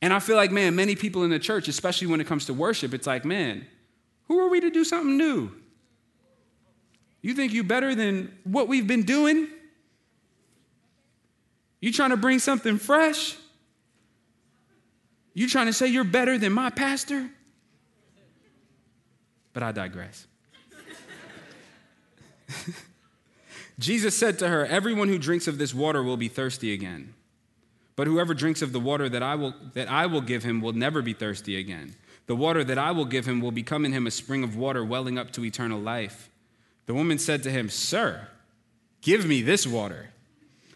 [0.00, 2.54] And I feel like, man, many people in the church, especially when it comes to
[2.54, 3.66] worship, it's like, man,
[4.26, 5.50] Who are we to do something new?
[7.24, 9.48] You think you're better than what we've been doing?
[11.80, 13.34] You trying to bring something fresh?
[15.32, 17.30] You trying to say you're better than my pastor?
[19.54, 20.26] But I digress.
[23.78, 27.14] Jesus said to her, Everyone who drinks of this water will be thirsty again.
[27.96, 30.74] But whoever drinks of the water that I will, that I will give him will
[30.74, 31.96] never be thirsty again.
[32.26, 34.84] The water that I will give him will become in him a spring of water
[34.84, 36.28] welling up to eternal life.
[36.86, 38.28] The woman said to him, Sir,
[39.00, 40.10] give me this water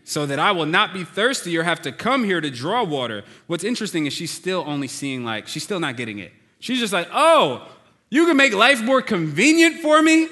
[0.05, 3.25] so that I will not be thirsty or have to come here to draw water.
[3.47, 6.33] What's interesting is she's still only seeing, like, she's still not getting it.
[6.61, 7.69] She's just like, Oh,
[8.11, 10.29] you can make life more convenient for me?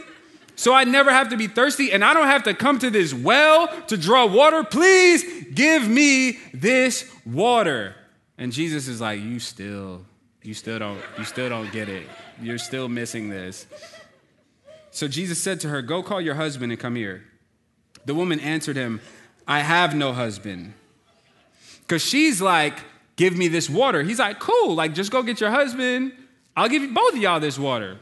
[0.57, 3.13] so I never have to be thirsty and I don't have to come to this
[3.13, 4.65] well to draw water.
[4.65, 7.95] Please give me this water.
[8.39, 10.05] And Jesus is like, You still,
[10.43, 12.07] you still don't, you still don't get it.
[12.41, 13.67] You're still missing this.
[14.97, 17.23] So Jesus said to her, Go call your husband and come here.
[18.07, 19.03] The woman answered him,
[19.47, 20.73] I have no husband.
[21.83, 22.79] Because she's like,
[23.17, 24.03] Give me this water.
[24.03, 26.13] He's like, Cool, like just go get your husband.
[26.57, 27.99] I'll give you both of y'all this water.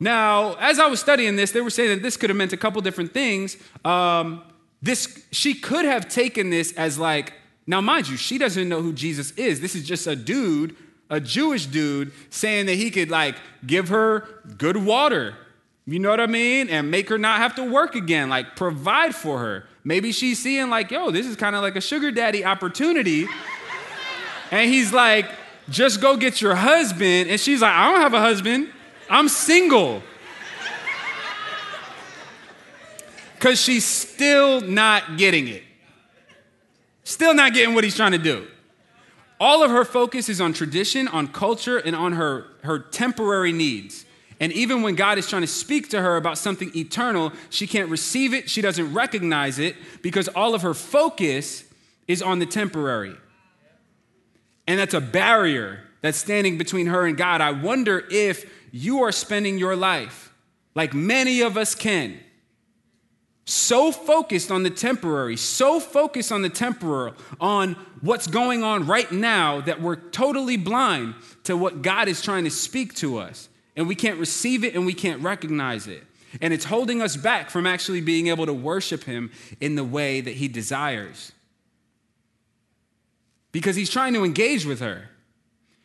[0.00, 2.56] Now, as I was studying this, they were saying that this could have meant a
[2.56, 3.56] couple different things.
[3.84, 4.42] Um,
[4.82, 7.34] this she could have taken this as like,
[7.68, 9.60] now mind you, she doesn't know who Jesus is.
[9.60, 10.74] This is just a dude,
[11.08, 14.26] a Jewish dude, saying that he could like give her
[14.58, 15.36] good water.
[15.86, 16.68] You know what I mean?
[16.68, 19.66] And make her not have to work again, like provide for her.
[19.84, 23.26] Maybe she's seeing like, yo, this is kind of like a sugar daddy opportunity.
[24.52, 25.26] and he's like,
[25.68, 27.30] just go get your husband.
[27.30, 28.68] And she's like, I don't have a husband.
[29.10, 30.02] I'm single.
[33.34, 35.64] Because she's still not getting it.
[37.02, 38.46] Still not getting what he's trying to do.
[39.40, 44.04] All of her focus is on tradition, on culture, and on her, her temporary needs.
[44.42, 47.88] And even when God is trying to speak to her about something eternal, she can't
[47.88, 51.62] receive it, she doesn't recognize it, because all of her focus
[52.08, 53.14] is on the temporary.
[54.66, 57.40] And that's a barrier that's standing between her and God.
[57.40, 60.34] I wonder if you are spending your life,
[60.74, 62.18] like many of us can,
[63.44, 69.12] so focused on the temporary, so focused on the temporal, on what's going on right
[69.12, 73.48] now that we're totally blind to what God is trying to speak to us.
[73.76, 76.04] And we can't receive it and we can't recognize it.
[76.40, 79.30] And it's holding us back from actually being able to worship Him
[79.60, 81.32] in the way that He desires.
[83.50, 85.10] Because He's trying to engage with her.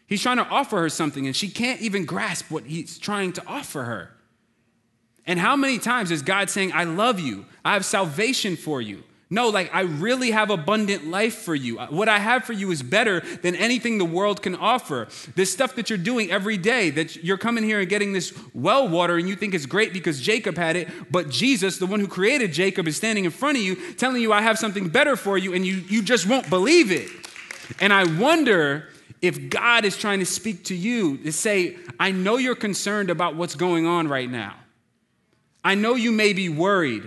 [0.07, 3.43] He's trying to offer her something, and she can't even grasp what he's trying to
[3.45, 4.11] offer her.
[5.25, 9.03] And how many times is God saying, I love you, I have salvation for you?
[9.29, 11.77] No, like, I really have abundant life for you.
[11.77, 15.09] What I have for you is better than anything the world can offer.
[15.35, 18.87] This stuff that you're doing every day, that you're coming here and getting this well
[18.87, 22.07] water and you think it's great because Jacob had it, but Jesus, the one who
[22.07, 25.37] created Jacob, is standing in front of you telling you, I have something better for
[25.37, 27.09] you, and you, you just won't believe it.
[27.81, 28.87] And I wonder
[29.21, 33.35] if God is trying to speak to you to say, I know you're concerned about
[33.35, 34.55] what's going on right now.
[35.63, 37.03] I know you may be worried,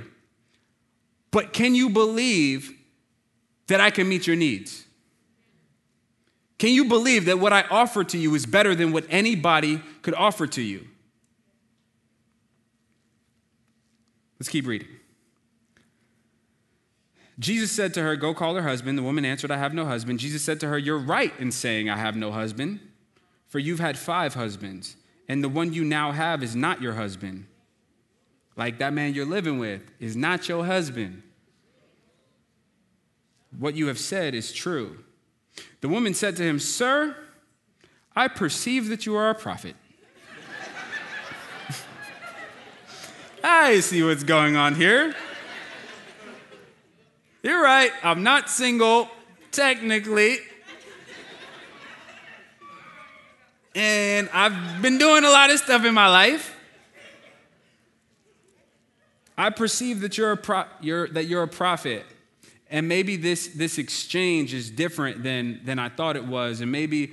[1.30, 2.72] but can you believe
[3.68, 4.84] that I can meet your needs?
[6.58, 10.14] Can you believe that what I offer to you is better than what anybody could
[10.14, 10.86] offer to you?
[14.38, 14.88] Let's keep reading.
[17.38, 18.98] Jesus said to her, Go call her husband.
[18.98, 20.18] The woman answered, I have no husband.
[20.18, 22.80] Jesus said to her, You're right in saying, I have no husband,
[23.46, 24.96] for you've had five husbands,
[25.28, 27.46] and the one you now have is not your husband.
[28.60, 31.22] Like that man you're living with is not your husband.
[33.58, 35.02] What you have said is true.
[35.80, 37.16] The woman said to him, Sir,
[38.14, 39.76] I perceive that you are a prophet.
[43.42, 45.14] I see what's going on here.
[47.42, 49.08] You're right, I'm not single,
[49.52, 50.36] technically.
[53.74, 56.58] And I've been doing a lot of stuff in my life.
[59.40, 62.04] I perceive that you're a pro- you're, that you're a prophet.
[62.70, 66.60] And maybe this, this exchange is different than, than I thought it was.
[66.60, 67.12] And maybe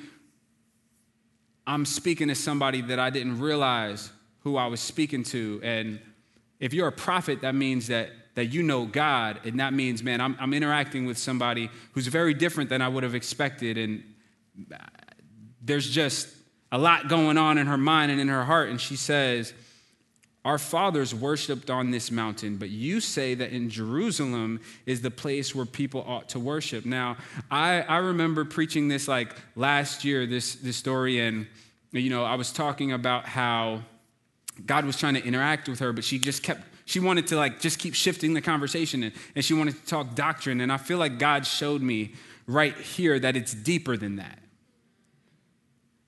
[1.66, 4.12] I'm speaking to somebody that I didn't realize
[4.42, 5.60] who I was speaking to.
[5.64, 6.00] And
[6.60, 10.22] if you're a prophet, that means that that you know God, and that means, man,
[10.22, 13.80] I'm, I'm interacting with somebody who's very different than I would have expected.
[13.80, 14.04] And
[15.60, 16.30] there's just
[16.72, 18.70] a lot going on in her mind and in her heart.
[18.70, 19.56] And she says,
[20.48, 25.54] Our fathers worshiped on this mountain, but you say that in Jerusalem is the place
[25.54, 26.86] where people ought to worship.
[26.86, 27.18] Now,
[27.52, 31.48] I, I remember preaching this like last year, this, this story, and,
[31.92, 33.82] you know, I was talking about how
[34.66, 37.60] God was trying to interact with her, but she just kept, she wanted to like
[37.60, 40.62] just keep shifting the conversation and, and she wanted to talk doctrine.
[40.62, 42.14] And I feel like God showed me
[42.46, 44.40] right here that it's deeper than that.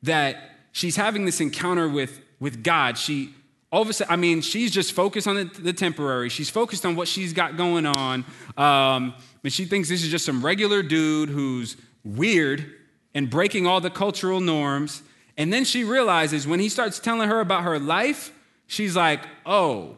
[0.04, 0.38] That
[0.72, 2.98] she's having this encounter with, with God.
[2.98, 3.34] She,
[3.72, 6.30] all of a sudden, I mean, she's just focused on the, the temporary.
[6.30, 8.26] She's focused on what she's got going on.
[8.58, 9.14] Um,
[9.44, 12.74] and she thinks this is just some regular dude who's weird
[13.14, 15.04] and breaking all the cultural norms.
[15.38, 18.32] And then she realizes when he starts telling her about her life,
[18.66, 19.98] she's like, oh,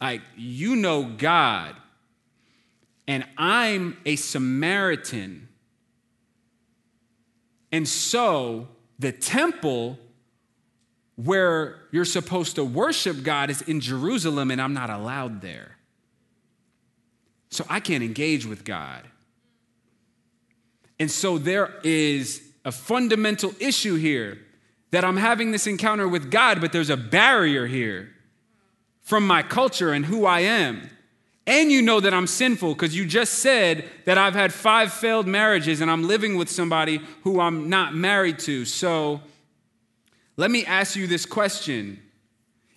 [0.00, 1.74] like, you know God.
[3.06, 5.48] And I'm a Samaritan.
[7.72, 8.68] And so
[8.98, 9.98] the temple
[11.24, 15.76] where you're supposed to worship God is in Jerusalem, and I'm not allowed there.
[17.50, 19.02] So I can't engage with God.
[20.98, 24.38] And so there is a fundamental issue here
[24.90, 28.10] that I'm having this encounter with God, but there's a barrier here
[29.02, 30.88] from my culture and who I am.
[31.46, 35.26] And you know that I'm sinful because you just said that I've had five failed
[35.26, 38.64] marriages and I'm living with somebody who I'm not married to.
[38.64, 39.20] So
[40.40, 42.00] let me ask you this question.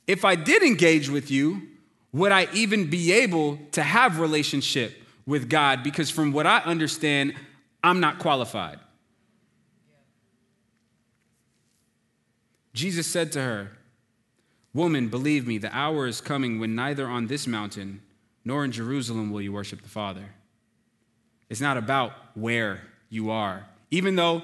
[0.05, 1.61] If I did engage with you,
[2.11, 5.81] would I even be able to have relationship with God?
[5.81, 7.35] Because from what I understand,
[7.81, 8.79] I'm not qualified.
[12.73, 13.71] Jesus said to her,
[14.73, 18.01] Woman, believe me, the hour is coming when neither on this mountain
[18.43, 20.33] nor in Jerusalem will you worship the Father.
[21.49, 23.65] It's not about where you are.
[23.89, 24.41] Even though,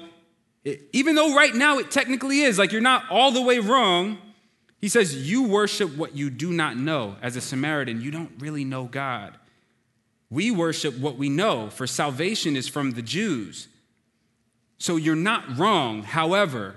[0.64, 4.18] even though right now it technically is, like you're not all the way wrong,
[4.80, 7.16] he says, You worship what you do not know.
[7.22, 9.34] As a Samaritan, you don't really know God.
[10.30, 13.68] We worship what we know, for salvation is from the Jews.
[14.78, 16.02] So you're not wrong.
[16.02, 16.76] However,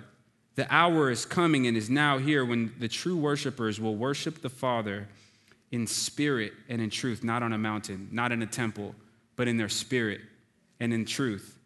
[0.56, 4.50] the hour is coming and is now here when the true worshipers will worship the
[4.50, 5.08] Father
[5.72, 8.94] in spirit and in truth, not on a mountain, not in a temple,
[9.36, 10.22] but in their spirit
[10.80, 11.58] and in truth.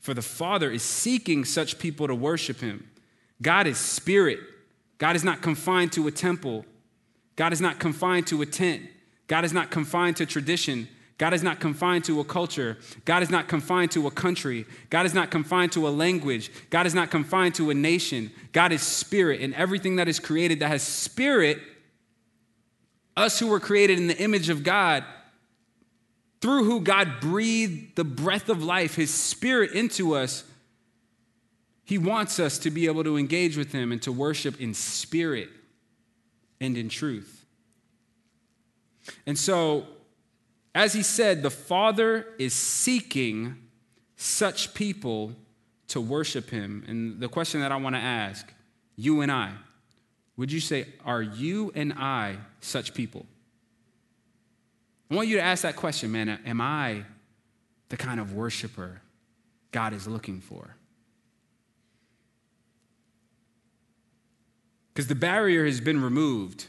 [0.00, 2.88] For the Father is seeking such people to worship him.
[3.40, 4.40] God is spirit.
[4.98, 6.64] God is not confined to a temple.
[7.36, 8.82] God is not confined to a tent.
[9.26, 10.88] God is not confined to tradition.
[11.16, 12.78] God is not confined to a culture.
[13.04, 14.64] God is not confined to a country.
[14.88, 16.50] God is not confined to a language.
[16.70, 18.30] God is not confined to a nation.
[18.52, 21.58] God is spirit, and everything that is created that has spirit,
[23.18, 25.04] us who were created in the image of God,
[26.40, 30.44] through who God breathed the breath of life, his spirit into us,
[31.84, 35.48] he wants us to be able to engage with him and to worship in spirit
[36.60, 37.44] and in truth.
[39.26, 39.86] And so,
[40.74, 43.56] as he said, the Father is seeking
[44.16, 45.32] such people
[45.88, 46.84] to worship him.
[46.86, 48.52] And the question that I want to ask
[48.96, 49.52] you and I,
[50.36, 53.26] would you say, Are you and I such people?
[55.10, 56.28] I want you to ask that question, man.
[56.28, 57.04] Am I
[57.88, 59.00] the kind of worshiper
[59.72, 60.76] God is looking for?
[64.92, 66.66] Because the barrier has been removed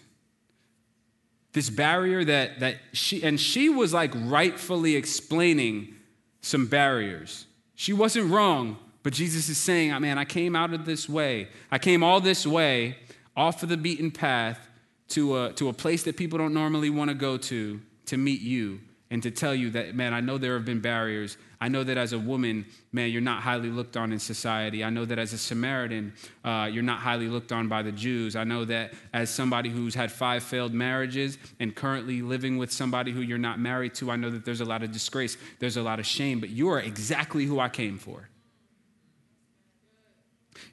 [1.54, 5.94] this barrier that, that she, and she was like rightfully explaining
[6.42, 7.46] some barriers.
[7.76, 11.50] She wasn't wrong, but Jesus is saying, ah, man, I came out of this way.
[11.70, 12.98] I came all this way
[13.36, 14.70] off of the beaten path
[15.10, 17.82] to a, to a place that people don't normally want to go to
[18.12, 21.38] to meet you and to tell you that, man, I know there have been barriers.
[21.62, 24.84] I know that as a woman, man, you're not highly looked on in society.
[24.84, 26.12] I know that as a Samaritan,
[26.44, 28.36] uh, you're not highly looked on by the Jews.
[28.36, 33.14] I know that as somebody who's had five failed marriages and currently living with somebody
[33.14, 35.84] who you're not married to, I know that there's a lot of disgrace, there's a
[35.84, 38.28] lot of shame, but you are exactly who I came for.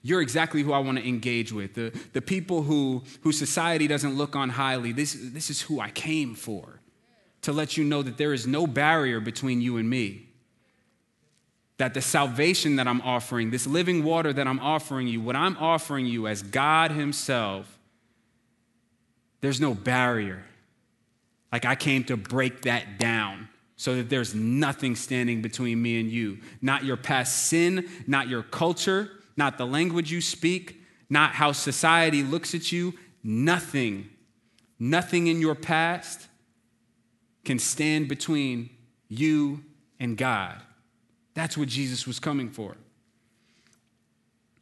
[0.02, 1.74] You're exactly who I want to engage with.
[1.74, 5.90] The, the people who, who society doesn't look on highly, this, this is who I
[5.90, 6.77] came for
[7.42, 10.26] to let you know that there is no barrier between you and me.
[11.78, 15.56] That the salvation that I'm offering, this living water that I'm offering you, what I'm
[15.58, 17.78] offering you as God Himself,
[19.40, 20.44] there's no barrier.
[21.52, 26.10] Like I came to break that down so that there's nothing standing between me and
[26.10, 26.38] you.
[26.60, 32.24] Not your past sin, not your culture, not the language you speak, not how society
[32.24, 34.10] looks at you, nothing.
[34.80, 36.27] Nothing in your past
[37.48, 38.68] can stand between
[39.08, 39.64] you
[39.98, 40.54] and God.
[41.32, 42.76] That's what Jesus was coming for.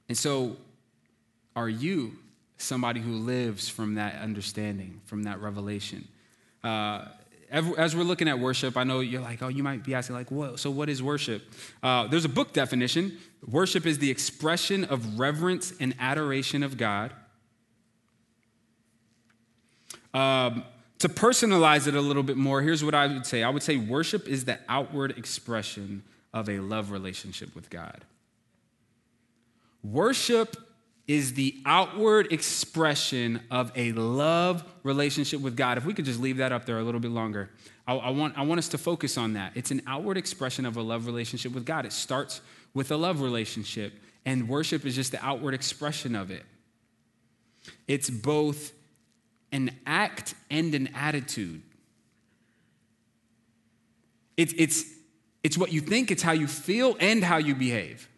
[0.08, 0.56] And so,
[1.56, 2.12] are you
[2.58, 6.06] somebody who lives from that understanding, from that revelation?
[6.62, 7.06] Uh,
[7.50, 10.30] as we're looking at worship, I know you're like, oh, you might be asking, like,
[10.30, 10.60] what?
[10.60, 11.42] So, what is worship?
[11.82, 13.18] Uh, there's a book definition.
[13.48, 17.12] Worship is the expression of reverence and adoration of God
[20.16, 20.64] Um,
[20.98, 23.76] to personalize it a little bit more, here's what I would say I would say
[23.76, 28.04] worship is the outward expression of a love relationship with God.
[29.82, 30.56] Worship
[31.06, 35.78] is the outward expression of a love relationship with God.
[35.78, 37.50] If we could just leave that up there a little bit longer,
[37.86, 39.52] I, I, want, I want us to focus on that.
[39.54, 41.86] It's an outward expression of a love relationship with God.
[41.86, 42.40] It starts
[42.74, 43.92] with a love relationship,
[44.24, 46.44] and worship is just the outward expression of it.
[47.86, 48.72] It's both
[49.52, 51.62] an act and an attitude.
[54.36, 54.84] It's, it's,
[55.42, 58.08] it's what you think, it's how you feel, and how you behave.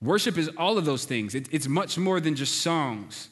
[0.00, 3.28] Worship is all of those things, it, it's much more than just songs.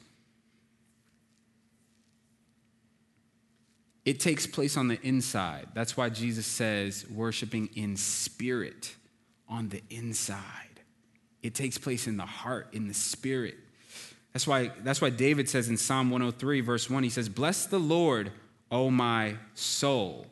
[4.05, 5.68] It takes place on the inside.
[5.74, 8.94] That's why Jesus says worshiping in spirit
[9.48, 10.80] on the inside.
[11.42, 13.57] It takes place in the heart, in the spirit.
[14.32, 17.80] That's why, that's why David says in Psalm 103, verse 1, he says, Bless the
[17.80, 18.30] Lord,
[18.70, 20.26] O my soul,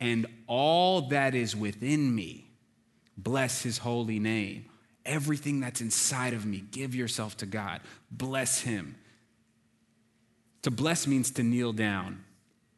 [0.00, 2.50] and all that is within me.
[3.16, 4.66] Bless his holy name.
[5.04, 7.80] Everything that's inside of me, give yourself to God.
[8.10, 8.94] Bless Him.
[10.62, 12.24] To bless means to kneel down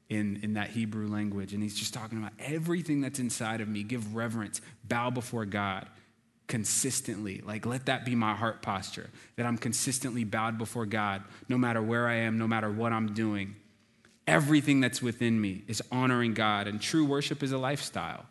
[0.08, 1.52] in, in that Hebrew language.
[1.52, 3.82] And he's just talking about everything that's inside of me.
[3.82, 5.86] Give reverence, bow before God
[6.46, 7.42] consistently.
[7.44, 11.82] Like, let that be my heart posture, that I'm consistently bowed before God, no matter
[11.82, 13.56] where I am, no matter what I'm doing.
[14.26, 18.26] Everything that's within me is honoring God, and true worship is a lifestyle.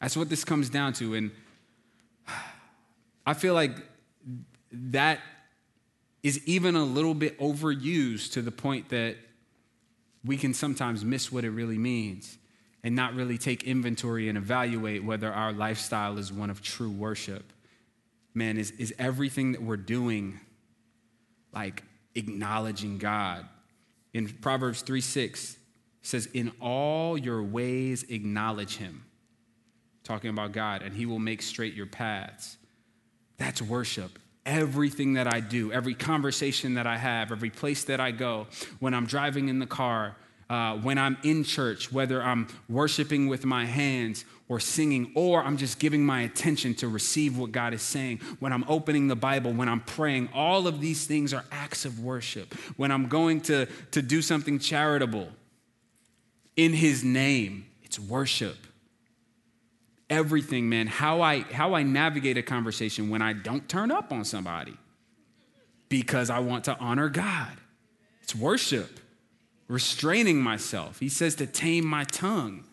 [0.00, 1.14] That's what this comes down to.
[1.14, 1.30] And
[3.26, 3.76] I feel like
[4.72, 5.20] that
[6.22, 9.16] is even a little bit overused to the point that
[10.24, 12.38] we can sometimes miss what it really means
[12.84, 17.52] and not really take inventory and evaluate whether our lifestyle is one of true worship.
[18.34, 20.38] Man, is, is everything that we're doing
[21.52, 21.82] like
[22.14, 23.46] acknowledging God?
[24.12, 25.56] In Proverbs 3 6,
[26.02, 29.04] says, In all your ways acknowledge him
[30.04, 32.58] talking about God, and He will make straight your paths.
[33.38, 34.18] That's worship.
[34.46, 38.46] Everything that I do, every conversation that I have, every place that I go,
[38.78, 40.16] when I'm driving in the car,
[40.54, 45.56] uh, when I'm in church, whether I'm worshiping with my hands or singing, or I'm
[45.56, 49.52] just giving my attention to receive what God is saying, when I'm opening the Bible,
[49.52, 52.54] when I'm praying, all of these things are acts of worship.
[52.76, 55.28] When I'm going to, to do something charitable
[56.54, 58.56] in His name, it's worship
[60.10, 64.24] everything, man, how I how I navigate a conversation when I don't turn up on
[64.24, 64.76] somebody
[65.88, 67.56] because I want to honor God.
[68.22, 69.00] It's worship.
[69.68, 71.00] Restraining myself.
[71.00, 72.64] He says to tame my tongue.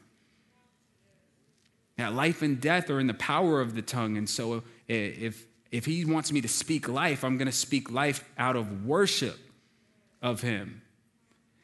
[1.98, 4.18] That life and death are in the power of the tongue.
[4.18, 8.24] And so if if he wants me to speak life, I'm going to speak life
[8.38, 9.40] out of worship
[10.22, 10.82] of him.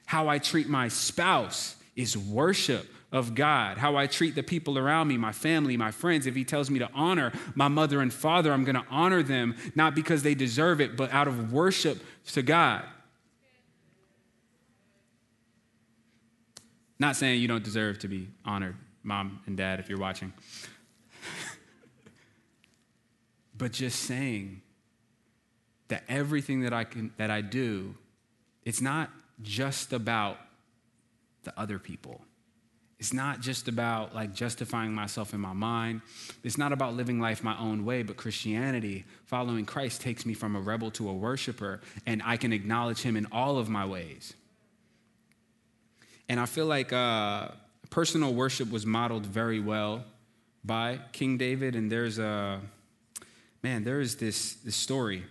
[0.06, 5.08] How I treat my spouse is worship of God, how I treat the people around
[5.08, 6.26] me, my family, my friends.
[6.26, 9.56] If He tells me to honor my mother and father, I'm going to honor them,
[9.76, 12.84] not because they deserve it, but out of worship to God.
[17.00, 20.34] Not saying you don't deserve to be honored, mom and dad, if you're watching.
[23.58, 24.62] but just saying
[25.90, 27.96] that everything that I can that I do,
[28.66, 29.10] it's not
[29.42, 30.38] just about
[31.44, 32.22] the other people.
[33.00, 36.02] It's not just about like justifying myself in my mind.
[36.44, 40.56] It's not about living life my own way, but Christianity, following Christ, takes me from
[40.56, 44.34] a rebel to a worshiper, and I can acknowledge him in all of my ways.
[46.30, 47.50] And I feel like uh,
[47.90, 50.04] personal worship was modeled very well
[50.64, 52.60] by King David, and there's a
[53.64, 55.24] man, there is this, this story,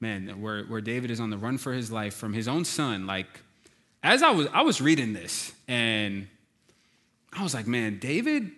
[0.00, 3.06] man, where, where David is on the run for his life from his own son.
[3.06, 3.40] Like,
[4.02, 6.28] as I was I was reading this and
[7.32, 8.50] I was like, man, David,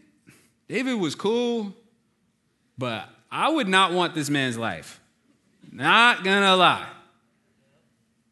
[0.68, 1.74] David was cool,
[2.78, 5.00] but I would not want this man's life.
[5.72, 6.86] Not gonna lie.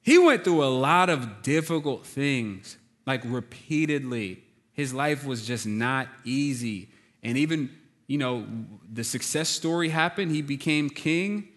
[0.02, 2.76] He went through a lot of difficult things,
[3.08, 4.44] like repeatedly.
[4.74, 6.90] His life was just not easy.
[7.22, 7.70] And even,
[8.06, 8.46] you know,
[8.92, 11.48] the success story happened, he became king,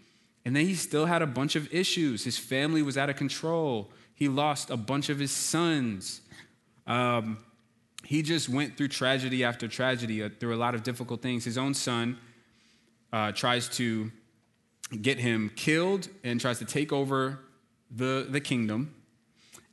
[0.46, 2.24] and then he still had a bunch of issues.
[2.24, 3.92] His family was out of control.
[4.16, 6.22] He lost a bunch of his sons.
[6.88, 7.38] Um,
[8.06, 11.44] he just went through tragedy after tragedy, uh, through a lot of difficult things.
[11.44, 12.18] His own son
[13.12, 14.10] uh, tries to
[15.02, 17.40] get him killed and tries to take over
[17.94, 18.96] the, the kingdom.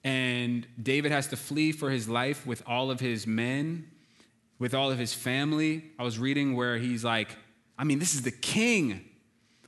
[0.05, 3.91] And David has to flee for his life with all of his men,
[4.59, 5.85] with all of his family.
[5.99, 7.37] I was reading where he's like,
[7.79, 9.05] I mean, this is the king.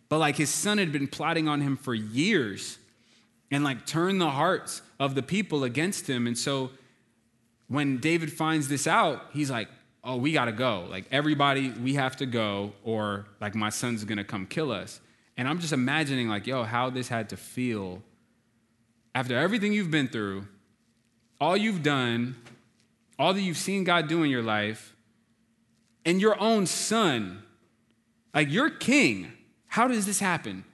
[0.08, 2.78] But like his son had been plotting on him for years.
[3.50, 6.26] and like turn the hearts of the people against him.
[6.26, 6.70] And so
[7.68, 9.68] when David finds this out, he's like,
[10.04, 10.86] oh, we got to go.
[10.88, 15.00] Like, everybody, we have to go, or like my son's going to come kill us.
[15.36, 18.02] And I'm just imagining, like, yo, how this had to feel
[19.14, 20.46] after everything you've been through,
[21.40, 22.36] all you've done,
[23.18, 24.94] all that you've seen God do in your life,
[26.04, 27.42] and your own son,
[28.34, 29.32] like your king.
[29.66, 30.64] How does this happen?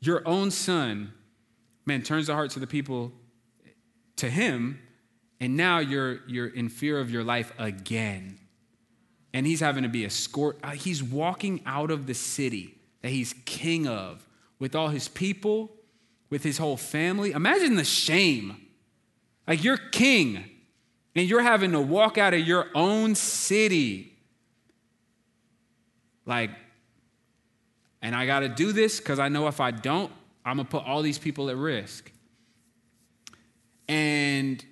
[0.00, 1.12] Your own son,
[1.84, 3.12] man, turns the hearts of the people
[4.16, 4.80] to him,
[5.40, 8.38] and now you're, you're in fear of your life again.
[9.34, 10.58] And he's having to be escort.
[10.62, 14.26] Uh, he's walking out of the city that he's king of
[14.58, 15.70] with all his people,
[16.30, 17.32] with his whole family.
[17.32, 18.56] Imagine the shame.
[19.46, 20.44] Like you're king
[21.14, 24.16] and you're having to walk out of your own city.
[26.26, 26.50] Like,
[28.02, 30.12] and I got to do this because I know if I don't,
[30.44, 32.12] I'm going to put all these people at risk.
[33.88, 34.64] And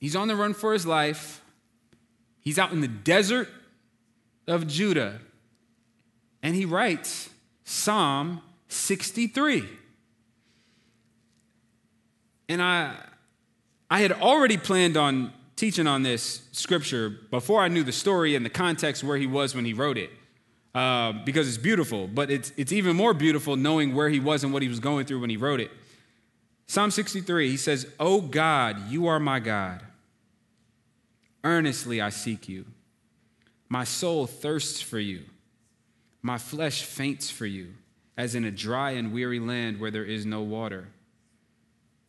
[0.00, 1.42] he's on the run for his life.
[2.40, 3.48] He's out in the desert
[4.46, 5.20] of Judah.
[6.42, 7.30] And he writes
[7.64, 9.68] Psalm 63.
[12.48, 12.94] And I,
[13.90, 18.44] I had already planned on teaching on this scripture before I knew the story and
[18.46, 20.10] the context where he was when he wrote it.
[20.74, 24.52] Uh, because it's beautiful, but it's, it's even more beautiful knowing where he was and
[24.52, 25.70] what he was going through when he wrote it.
[26.66, 29.82] Psalm 63, he says, Oh God, you are my God.
[31.42, 32.66] Earnestly I seek you.
[33.68, 35.22] My soul thirsts for you.
[36.22, 37.72] My flesh faints for you,
[38.16, 40.88] as in a dry and weary land where there is no water,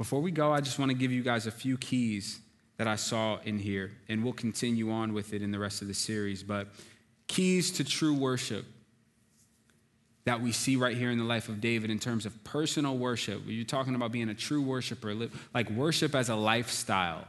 [0.00, 2.40] before we go, I just want to give you guys a few keys
[2.78, 5.88] that I saw in here, and we'll continue on with it in the rest of
[5.88, 6.42] the series.
[6.42, 6.68] But
[7.26, 8.64] keys to true worship
[10.24, 13.42] that we see right here in the life of David in terms of personal worship.
[13.44, 15.14] You're talking about being a true worshiper,
[15.52, 17.28] like worship as a lifestyle.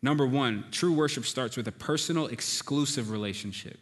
[0.00, 3.80] Number one, true worship starts with a personal, exclusive relationship.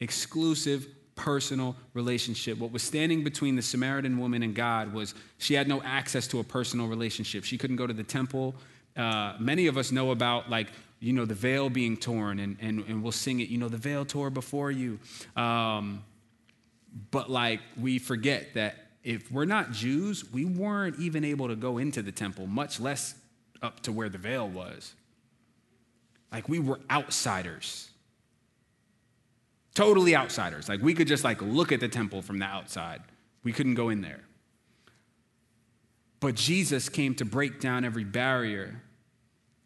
[0.00, 0.86] Exclusive,
[1.18, 2.58] personal relationship.
[2.58, 6.40] What was standing between the Samaritan woman and God was she had no access to
[6.40, 7.44] a personal relationship.
[7.44, 8.54] She couldn't go to the temple.
[8.96, 10.68] Uh, many of us know about, like,
[11.00, 13.76] you know, the veil being torn, and, and, and we'll sing it, you know, the
[13.76, 14.98] veil tore before you.
[15.36, 16.02] Um,
[17.10, 21.78] but, like, we forget that if we're not Jews, we weren't even able to go
[21.78, 23.14] into the temple, much less
[23.62, 24.94] up to where the veil was.
[26.32, 27.87] Like we were outsiders.
[29.78, 30.68] Totally outsiders.
[30.68, 33.00] Like we could just like look at the temple from the outside.
[33.44, 34.24] We couldn't go in there.
[36.18, 38.82] But Jesus came to break down every barrier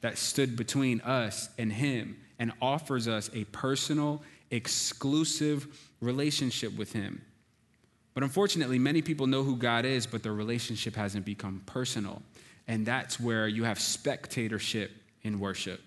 [0.02, 5.66] that stood between us and him and offers us a personal, exclusive
[6.02, 7.22] relationship with him.
[8.12, 12.20] But unfortunately, many people know who God is, but their relationship hasn't become personal.
[12.68, 14.90] And that's where you have spectatorship
[15.22, 15.80] in worship.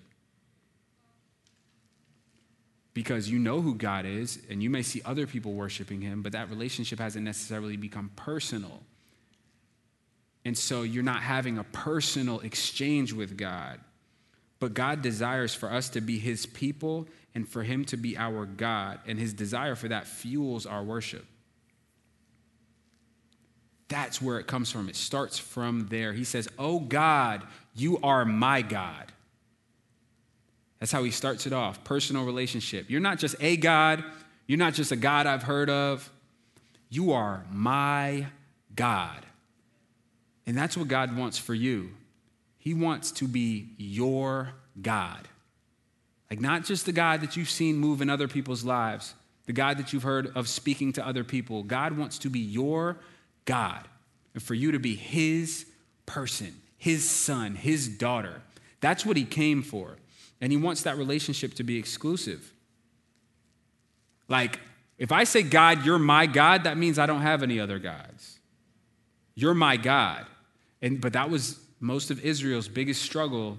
[2.95, 6.31] Because you know who God is, and you may see other people worshiping Him, but
[6.31, 8.81] that relationship hasn't necessarily become personal.
[10.45, 13.79] And so you're not having a personal exchange with God.
[14.59, 18.45] But God desires for us to be His people and for Him to be our
[18.45, 18.99] God.
[19.05, 21.25] And His desire for that fuels our worship.
[23.87, 24.89] That's where it comes from.
[24.89, 26.13] It starts from there.
[26.13, 27.43] He says, Oh God,
[27.75, 29.11] you are my God.
[30.79, 32.89] That's how he starts it off personal relationship.
[32.89, 34.03] You're not just a God,
[34.47, 36.09] you're not just a God I've heard of.
[36.89, 38.27] You are my
[38.75, 39.25] God.
[40.45, 41.91] And that's what God wants for you.
[42.57, 44.51] He wants to be your
[44.81, 45.27] God.
[46.29, 49.13] Like, not just the God that you've seen move in other people's lives,
[49.45, 51.63] the God that you've heard of speaking to other people.
[51.63, 52.97] God wants to be your
[53.45, 53.87] God
[54.33, 55.65] and for you to be His
[56.05, 58.41] person, his son, his daughter.
[58.81, 59.97] That's what he came for.
[60.41, 62.53] And he wants that relationship to be exclusive.
[64.27, 64.59] Like,
[64.97, 68.39] if I say, God, you're my God, that means I don't have any other gods.
[69.35, 70.25] You're my God.
[70.81, 73.57] And, but that was most of Israel's biggest struggle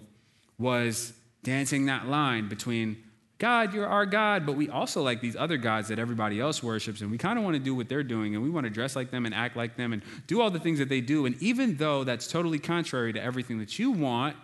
[0.59, 1.13] was
[1.43, 2.97] dancing that line between
[3.39, 7.03] God, you're our God, but we also like these other gods that everybody else worships,
[7.03, 8.97] and we kind of want to do what they're doing, and we want to dress
[8.97, 11.27] like them and act like them and do all the things that they do.
[11.27, 14.37] And even though that's totally contrary to everything that you want,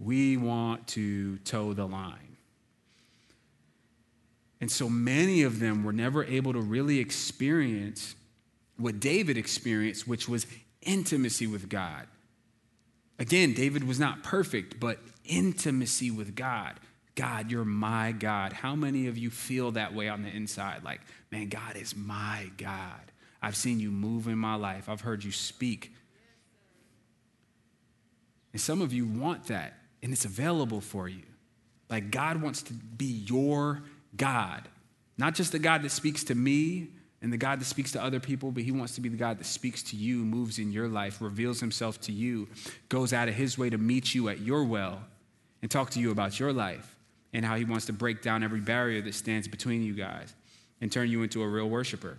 [0.00, 2.36] we want to toe the line.
[4.60, 8.14] And so many of them were never able to really experience
[8.76, 10.46] what David experienced, which was
[10.82, 12.06] intimacy with God.
[13.18, 16.80] Again, David was not perfect, but intimacy with God.
[17.14, 18.54] God, you're my God.
[18.54, 20.82] How many of you feel that way on the inside?
[20.84, 23.12] Like, man, God is my God.
[23.42, 25.92] I've seen you move in my life, I've heard you speak.
[28.52, 31.22] And some of you want that, and it's available for you.
[31.88, 33.82] Like, God wants to be your
[34.16, 34.68] God,
[35.18, 36.88] not just the God that speaks to me,
[37.22, 39.38] and the God that speaks to other people, but He wants to be the God
[39.38, 42.48] that speaks to you, moves in your life, reveals Himself to you,
[42.88, 45.02] goes out of His way to meet you at your well
[45.60, 46.96] and talk to you about your life
[47.32, 50.34] and how He wants to break down every barrier that stands between you guys
[50.80, 52.16] and turn you into a real worshiper.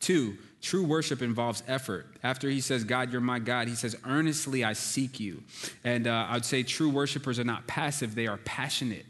[0.00, 2.06] Two, true worship involves effort.
[2.22, 5.42] After he says, God, you're my God, he says, earnestly I seek you.
[5.84, 9.06] And uh, I'd say true worshipers are not passive, they are passionate.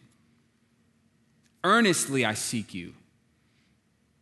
[1.64, 2.95] Earnestly I seek you.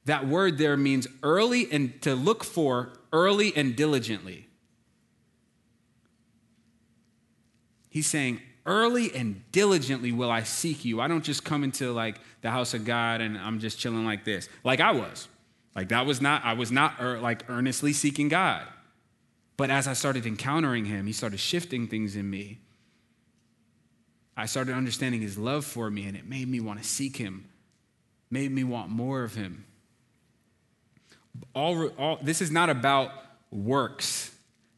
[0.06, 4.48] That word there means early and to look for early and diligently.
[7.88, 11.00] He's saying, early and diligently will I seek you.
[11.00, 14.24] I don't just come into like the house of God and I'm just chilling like
[14.24, 15.28] this, like I was.
[15.74, 18.62] Like that was not, I was not er, like earnestly seeking God.
[19.56, 22.58] But as I started encountering him, he started shifting things in me.
[24.36, 27.46] I started understanding his love for me and it made me want to seek him,
[28.30, 29.64] made me want more of him
[31.54, 33.10] all, all, this is not about
[33.50, 34.33] works.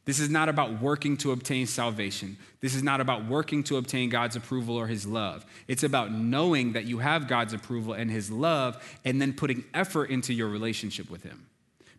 [0.07, 2.37] This is not about working to obtain salvation.
[2.61, 5.45] This is not about working to obtain God's approval or His love.
[5.67, 10.05] It's about knowing that you have God's approval and His love and then putting effort
[10.05, 11.45] into your relationship with Him.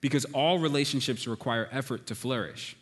[0.00, 2.76] Because all relationships require effort to flourish.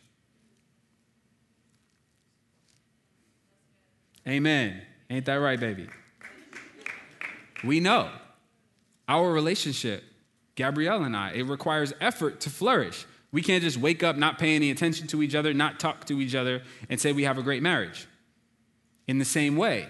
[4.25, 4.81] Amen.
[5.09, 5.87] Ain't that right, baby?
[7.65, 8.09] We know
[9.09, 10.05] our relationship
[10.55, 11.31] Gabrielle and I.
[11.33, 13.05] It requires effort to flourish.
[13.37, 16.19] We can't just wake up, not pay any attention to each other, not talk to
[16.19, 18.07] each other, and say we have a great marriage.
[19.07, 19.85] In the same way,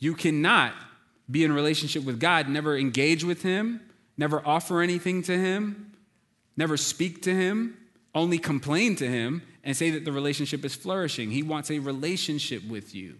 [0.00, 0.74] you cannot
[1.30, 3.80] be in relationship with God, never engage with Him,
[4.18, 5.92] never offer anything to Him,
[6.56, 7.76] never speak to Him,
[8.12, 11.30] only complain to Him, and say that the relationship is flourishing.
[11.30, 13.18] He wants a relationship with you.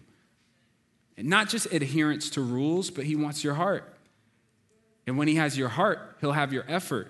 [1.15, 3.97] And not just adherence to rules, but He wants your heart.
[5.07, 7.07] And when he has your heart, he'll have your effort.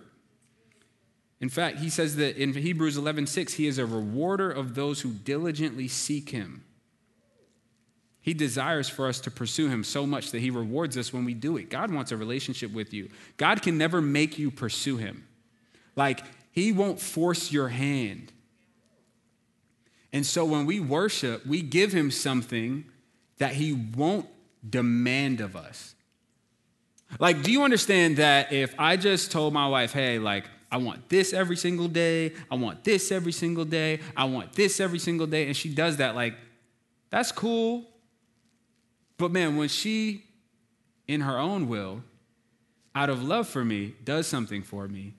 [1.41, 5.11] In fact, he says that in Hebrews 11:6, he is a rewarder of those who
[5.11, 6.63] diligently seek him.
[8.21, 11.33] He desires for us to pursue him so much that he rewards us when we
[11.33, 11.71] do it.
[11.71, 13.09] God wants a relationship with you.
[13.37, 15.27] God can never make you pursue him.
[15.95, 18.31] Like, he won't force your hand.
[20.13, 22.85] And so when we worship, we give him something
[23.39, 24.27] that he won't
[24.69, 25.95] demand of us.
[27.17, 31.09] Like, do you understand that if I just told my wife, hey, like, I want
[31.09, 35.27] this every single day, I want this every single day, I want this every single
[35.27, 36.35] day, and she does that, like,
[37.09, 37.85] that's cool.
[39.17, 40.23] But man, when she,
[41.07, 42.03] in her own will,
[42.95, 45.13] out of love for me, does something for me,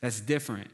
[0.00, 0.70] that's different.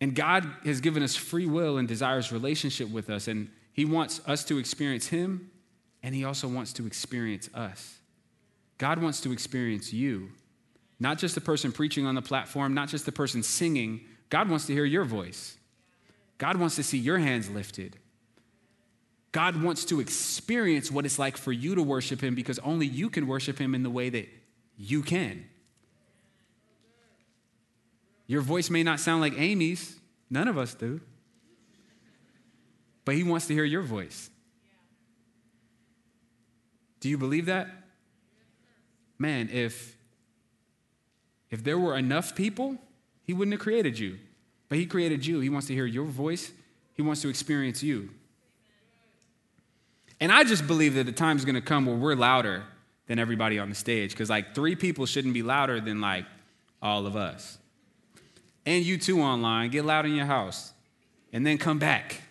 [0.00, 4.20] And God has given us free will and desires relationship with us, and He wants
[4.26, 5.50] us to experience Him,
[6.02, 7.98] and He also wants to experience us.
[8.76, 10.30] God wants to experience you,
[11.00, 14.00] not just the person preaching on the platform, not just the person singing.
[14.30, 15.56] God wants to hear your voice.
[16.38, 17.96] God wants to see your hands lifted.
[19.32, 23.10] God wants to experience what it's like for you to worship Him because only you
[23.10, 24.28] can worship Him in the way that
[24.76, 25.44] you can.
[28.26, 29.98] Your voice may not sound like Amy's,
[30.30, 31.00] none of us do.
[33.04, 34.30] But He wants to hear your voice.
[37.00, 37.68] Do you believe that?
[39.18, 39.96] man, if,
[41.50, 42.76] if there were enough people,
[43.24, 44.18] he wouldn't have created you.
[44.68, 45.40] But he created you.
[45.40, 46.52] He wants to hear your voice,
[46.94, 48.10] he wants to experience you.
[50.20, 52.64] And I just believe that the time is going to come where we're louder
[53.06, 56.24] than everybody on the stage because, like, three people shouldn't be louder than, like,
[56.82, 57.58] all of us.
[58.66, 60.72] And you too online, get loud in your house
[61.32, 62.22] and then come back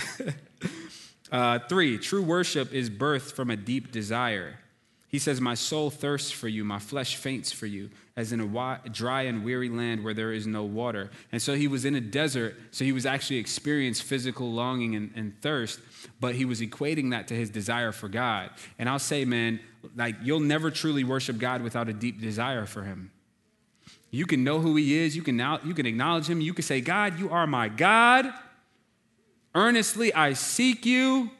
[1.32, 4.58] uh, three, true worship is birthed from a deep desire.
[5.08, 8.80] He says, My soul thirsts for you, my flesh faints for you, as in a
[8.90, 11.10] dry and weary land where there is no water.
[11.30, 15.10] And so he was in a desert, so he was actually experiencing physical longing and,
[15.14, 15.80] and thirst,
[16.20, 18.50] but he was equating that to his desire for God.
[18.78, 19.60] And I'll say, man,
[19.96, 23.10] like you'll never truly worship God without a deep desire for him.
[24.10, 26.64] You can know who he is, you can now you can acknowledge him, you can
[26.64, 28.30] say, God, you are my God.
[29.54, 31.30] Earnestly I seek you,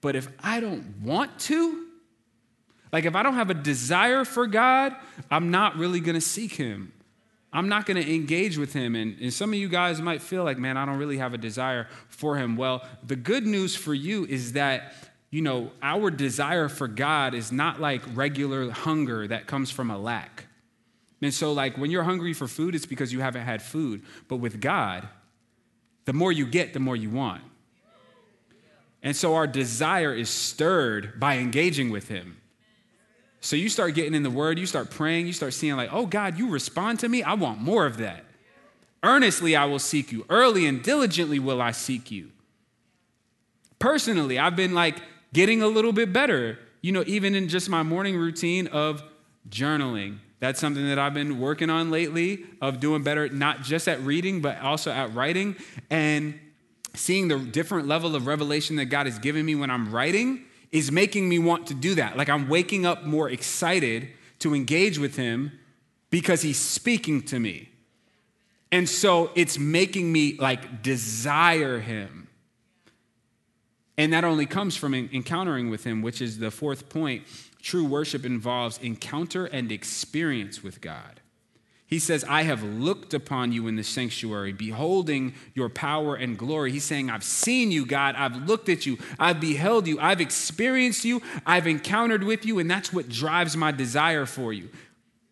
[0.00, 1.83] but if I don't want to,
[2.94, 4.94] like, if I don't have a desire for God,
[5.28, 6.92] I'm not really gonna seek Him.
[7.52, 8.94] I'm not gonna engage with Him.
[8.94, 11.38] And, and some of you guys might feel like, man, I don't really have a
[11.38, 12.56] desire for Him.
[12.56, 14.94] Well, the good news for you is that,
[15.32, 19.98] you know, our desire for God is not like regular hunger that comes from a
[19.98, 20.46] lack.
[21.20, 24.04] And so, like, when you're hungry for food, it's because you haven't had food.
[24.28, 25.08] But with God,
[26.04, 27.42] the more you get, the more you want.
[29.02, 32.36] And so, our desire is stirred by engaging with Him.
[33.44, 36.06] So you start getting in the word, you start praying, you start seeing, like, oh
[36.06, 37.22] God, you respond to me.
[37.22, 38.24] I want more of that.
[39.02, 40.24] Earnestly I will seek you.
[40.30, 42.30] Early and diligently will I seek you.
[43.78, 44.96] Personally, I've been like
[45.34, 49.02] getting a little bit better, you know, even in just my morning routine of
[49.50, 50.20] journaling.
[50.40, 54.40] That's something that I've been working on lately, of doing better, not just at reading,
[54.40, 55.54] but also at writing.
[55.90, 56.40] And
[56.94, 60.90] seeing the different level of revelation that God has given me when I'm writing is
[60.90, 62.16] making me want to do that.
[62.16, 64.08] Like I'm waking up more excited
[64.40, 65.52] to engage with him
[66.10, 67.70] because he's speaking to me.
[68.72, 72.26] And so it's making me like desire him.
[73.96, 77.22] And that only comes from encountering with him, which is the fourth point.
[77.62, 81.20] True worship involves encounter and experience with God.
[81.94, 86.72] He says, I have looked upon you in the sanctuary, beholding your power and glory.
[86.72, 88.16] He's saying, I've seen you, God.
[88.16, 88.98] I've looked at you.
[89.16, 90.00] I've beheld you.
[90.00, 91.22] I've experienced you.
[91.46, 92.58] I've encountered with you.
[92.58, 94.70] And that's what drives my desire for you.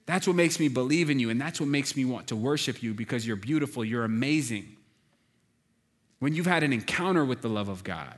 [0.07, 1.31] That's what makes me believe in you.
[1.31, 3.85] And that's what makes me want to worship you because you're beautiful.
[3.85, 4.77] You're amazing.
[6.21, 8.15] When you've had an encounter with the love of God,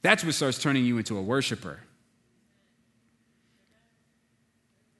[0.00, 1.80] that's what starts turning you into a worshiper.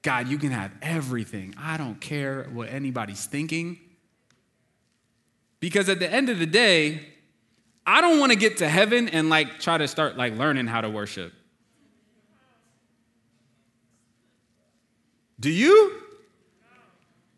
[0.05, 1.55] God, you can have everything.
[1.59, 3.81] I don't care what anybody's thinking.
[5.61, 7.09] Because at the end of the day,
[7.87, 10.83] I don't want to get to heaven and like try to start like learning how
[10.83, 11.33] to worship.
[15.41, 16.01] Do you?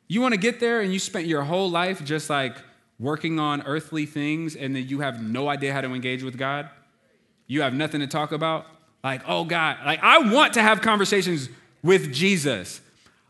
[0.09, 2.57] You want to get there and you spent your whole life just like
[2.99, 6.69] working on earthly things and then you have no idea how to engage with God?
[7.47, 8.67] You have nothing to talk about?
[9.05, 11.49] Like, oh God, like I want to have conversations
[11.87, 12.80] with Jesus.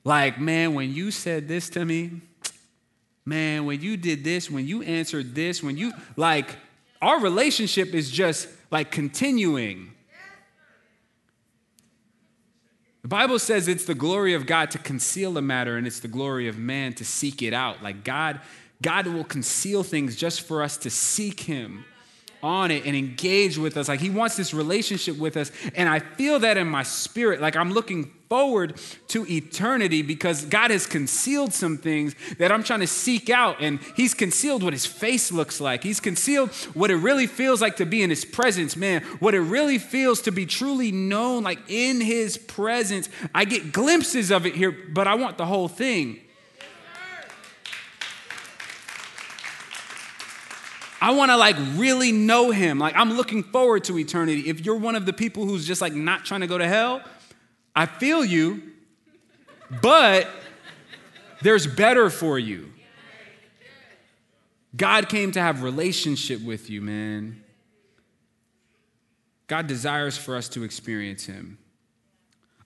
[0.05, 2.23] Like, man, when you said this to me,
[3.25, 6.57] man, when you did this, when you answered this, when you, like,
[7.03, 9.93] our relationship is just like continuing.
[13.03, 16.09] The Bible says it's the glory of God to conceal a matter and it's the
[16.09, 17.83] glory of man to seek it out.
[17.83, 18.41] Like God,
[18.83, 21.85] God will conceal things just for us to seek him
[22.47, 23.89] on it and engage with us.
[23.89, 25.51] Like he wants this relationship with us.
[25.75, 27.41] And I feel that in my spirit.
[27.41, 32.81] Like I'm looking forward to eternity because God has concealed some things that I'm trying
[32.81, 33.61] to seek out.
[33.61, 35.83] And He's concealed what His face looks like.
[35.83, 39.03] He's concealed what it really feels like to be in His presence, man.
[39.21, 43.09] What it really feels to be truly known, like in His presence.
[43.35, 46.21] I get glimpses of it here, but I want the whole thing.
[51.01, 52.79] I want to like really know him.
[52.79, 54.49] Like I'm looking forward to eternity.
[54.49, 57.03] If you're one of the people who's just like not trying to go to hell,
[57.75, 58.63] I feel you,
[59.83, 60.29] but
[61.43, 62.73] there's better for you.
[64.75, 67.43] God came to have relationship with you, man.
[69.47, 71.59] God desires for us to experience him.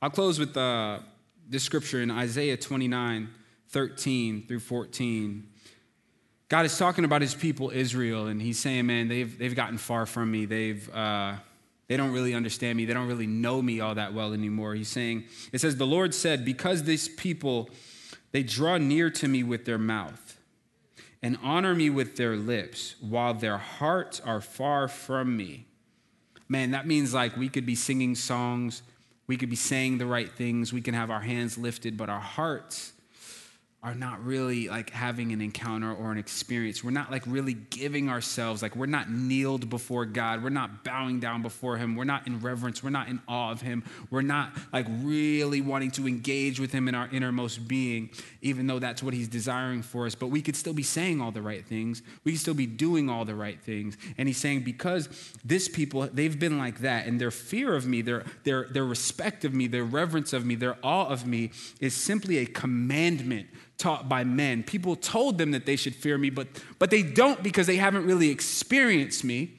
[0.01, 1.01] I'll close with uh,
[1.49, 3.29] this scripture in Isaiah 29,
[3.69, 5.50] 13 through 14.
[6.51, 10.05] God is talking about his people, Israel, and he's saying, man, they've, they've gotten far
[10.05, 10.47] from me.
[10.47, 11.35] They've, uh,
[11.87, 12.87] they don't really understand me.
[12.87, 14.75] They don't really know me all that well anymore.
[14.75, 17.71] He's saying, it says, The Lord said, Because these people,
[18.33, 20.41] they draw near to me with their mouth
[21.23, 25.67] and honor me with their lips, while their hearts are far from me.
[26.49, 28.83] Man, that means like we could be singing songs,
[29.29, 32.21] we could be saying the right things, we can have our hands lifted, but our
[32.21, 32.93] hearts
[33.83, 36.85] are not really like having an encounter or an experience.
[36.85, 40.45] We're not like really giving ourselves, like we're not kneeled before God.
[40.45, 41.97] We're not bowing down before Him.
[41.97, 42.83] We're not in reverence.
[42.83, 43.83] We're not in awe of Him.
[44.11, 48.11] We're not like really wanting to engage with Him in our innermost being,
[48.43, 50.15] even though that's what He's desiring for us.
[50.15, 52.03] But we could still be saying all the right things.
[52.25, 53.97] We could still be doing all the right things.
[54.19, 55.09] And He's saying, because
[55.43, 59.47] this people, they've been like that, and their fear of me, their, their, their respect
[59.47, 63.47] of me, their reverence of me, their awe of me is simply a commandment
[63.81, 64.63] taught by men.
[64.63, 66.47] People told them that they should fear me, but,
[66.79, 69.53] but they don't because they haven't really experienced me.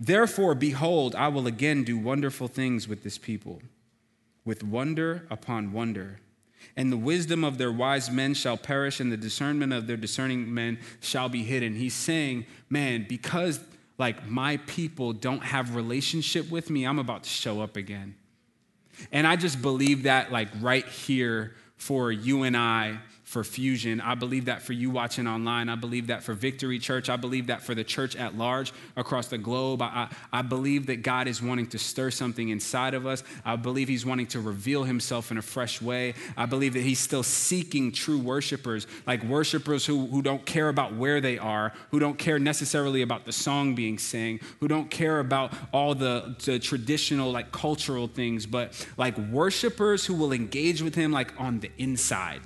[0.00, 3.62] Therefore, behold, I will again do wonderful things with this people,
[4.44, 6.20] with wonder upon wonder.
[6.76, 10.52] And the wisdom of their wise men shall perish, and the discernment of their discerning
[10.52, 11.76] men shall be hidden.
[11.76, 13.60] He's saying, man, because
[13.98, 18.16] like my people don't have relationship with me, I'm about to show up again.
[19.12, 24.00] And I just believe that like right here for you and I for Fusion.
[24.00, 25.68] I believe that for you watching online.
[25.68, 27.10] I believe that for Victory Church.
[27.10, 29.82] I believe that for the church at large across the globe.
[29.82, 33.24] I, I, I, believe that God is wanting to stir something inside of us.
[33.44, 36.14] I believe He's wanting to reveal Himself in a fresh way.
[36.36, 40.94] I believe that He's still seeking true worshipers, like worshipers who, who don't care about
[40.94, 45.18] where they are, who don't care necessarily about the song being sang, who don't care
[45.18, 50.94] about all the, the traditional, like cultural things, but like worshipers who will engage with
[50.94, 52.40] Him like on the inside.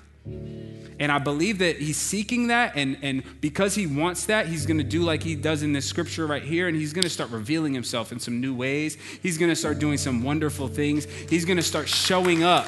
[1.00, 4.84] And I believe that he's seeking that, and, and because he wants that, he's gonna
[4.84, 8.12] do like he does in this scripture right here, and he's gonna start revealing himself
[8.12, 8.98] in some new ways.
[9.22, 11.06] He's gonna start doing some wonderful things.
[11.06, 12.66] He's gonna start showing up,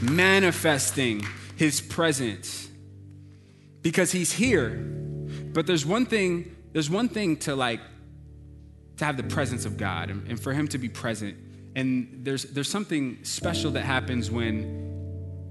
[0.00, 1.26] manifesting
[1.56, 2.70] his presence
[3.82, 4.70] because he's here.
[5.52, 7.80] But there's one thing, there's one thing to like
[8.96, 11.36] to have the presence of God and, and for him to be present.
[11.76, 14.93] And there's there's something special that happens when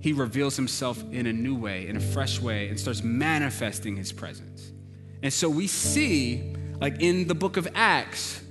[0.04, 4.12] he reveals himself in a new way, in a fresh way, and starts manifesting his
[4.12, 4.74] presence.
[5.22, 8.43] And so we see, like in the book of Acts,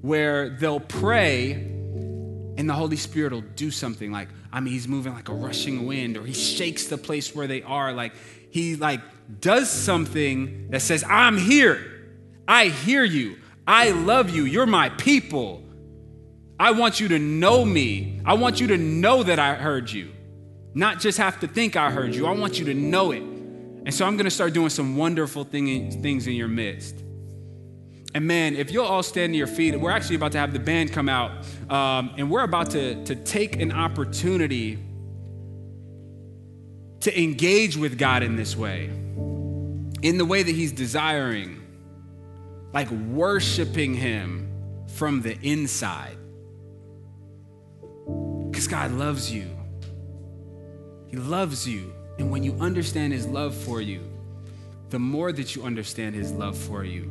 [0.00, 5.12] where they'll pray and the Holy Spirit will do something like, I mean, he's moving
[5.12, 7.92] like a rushing wind, or he shakes the place where they are.
[7.92, 8.14] Like
[8.48, 9.02] he like
[9.42, 12.14] does something that says, I'm here.
[12.48, 13.36] I hear you.
[13.66, 14.46] I love you.
[14.46, 15.62] You're my people.
[16.58, 18.22] I want you to know me.
[18.24, 20.13] I want you to know that I heard you.
[20.74, 23.22] Not just have to think I heard you, I want you to know it.
[23.22, 26.96] And so I'm going to start doing some wonderful thing, things in your midst.
[28.14, 30.60] And man, if you'll all stand to your feet, we're actually about to have the
[30.60, 31.32] band come out,
[31.68, 34.78] um, and we're about to, to take an opportunity
[37.00, 38.84] to engage with God in this way,
[40.02, 41.60] in the way that He's desiring,
[42.72, 44.48] like worshiping Him
[44.94, 46.16] from the inside.
[48.50, 49.50] Because God loves you.
[51.14, 51.94] He loves you.
[52.18, 54.00] And when you understand His love for you,
[54.90, 57.04] the more that you understand His love for you,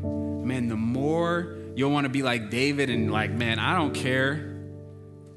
[0.43, 4.59] man, the more you'll want to be like David and like, man, I don't care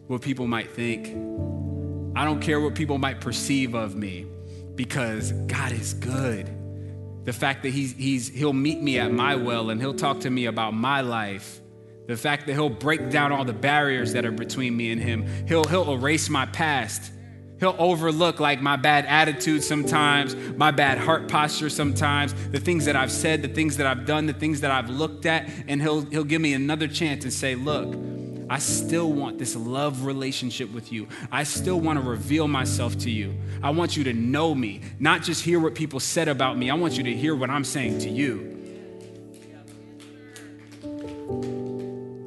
[0.08, 1.06] what people might think.
[2.16, 4.26] I don't care what people might perceive of me
[4.74, 6.50] because God is good.
[7.22, 10.30] The fact that he's, he's, he'll meet me at my well and he'll talk to
[10.30, 11.60] me about my life.
[12.08, 15.24] The fact that he'll break down all the barriers that are between me and him.
[15.46, 17.12] He'll, he'll erase my past
[17.59, 22.96] He'll overlook like my bad attitude sometimes, my bad heart posture sometimes, the things that
[22.96, 26.02] I've said, the things that I've done, the things that I've looked at, and he'll
[26.02, 27.96] he'll give me another chance and say, "Look,
[28.50, 31.09] I still want this love relationship with you.
[31.32, 33.34] I still want to reveal myself to you.
[33.62, 36.68] I want you to know me, not just hear what people said about me.
[36.68, 38.52] I want you to hear what I'm saying to you."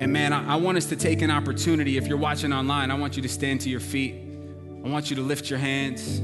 [0.02, 1.98] And man, I, I want us to take an opportunity.
[1.98, 4.29] If you're watching online, I want you to stand to your feet.
[4.84, 6.22] I want you to lift your hands.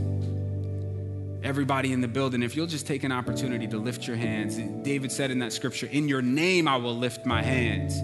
[1.44, 4.58] Everybody in the building, if you'll just take an opportunity to lift your hands.
[4.84, 8.02] David said in that scripture, In your name I will lift my hands.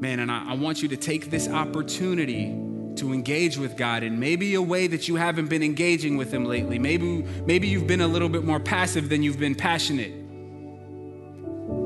[0.00, 2.54] Man, and I, I want you to take this opportunity
[2.96, 6.44] to engage with God in maybe a way that you haven't been engaging with Him
[6.44, 6.78] lately.
[6.78, 10.12] Maybe, maybe you've been a little bit more passive than you've been passionate.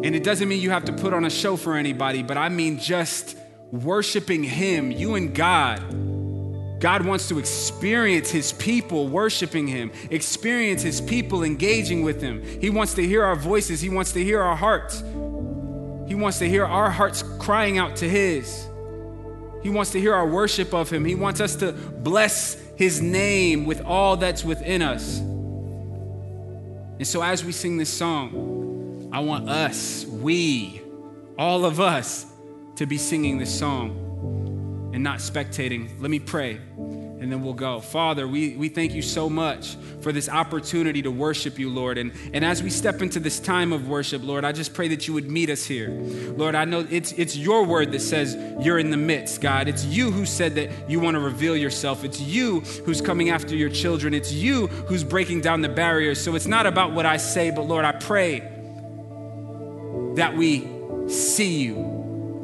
[0.03, 2.49] And it doesn't mean you have to put on a show for anybody, but I
[2.49, 3.37] mean just
[3.71, 5.81] worshiping Him, you and God.
[6.81, 12.43] God wants to experience His people worshiping Him, experience His people engaging with Him.
[12.61, 15.01] He wants to hear our voices, He wants to hear our hearts.
[16.09, 18.67] He wants to hear our hearts crying out to His.
[19.63, 21.05] He wants to hear our worship of Him.
[21.05, 25.19] He wants us to bless His name with all that's within us.
[25.19, 30.81] And so, as we sing this song, I want us, we,
[31.39, 32.30] all of us,
[32.81, 36.01] to be singing this song and not spectating.
[36.01, 37.79] Let me pray and then we'll go.
[37.79, 41.99] Father, we, we thank you so much for this opportunity to worship you, Lord.
[41.99, 45.07] And, and as we step into this time of worship, Lord, I just pray that
[45.07, 45.91] you would meet us here.
[45.91, 49.69] Lord, I know it's, it's your word that says you're in the midst, God.
[49.69, 52.03] It's you who said that you want to reveal yourself.
[52.03, 54.15] It's you who's coming after your children.
[54.15, 56.19] It's you who's breaking down the barriers.
[56.19, 58.41] So it's not about what I say, but Lord, I pray
[60.15, 60.67] that we
[61.09, 62.00] see you,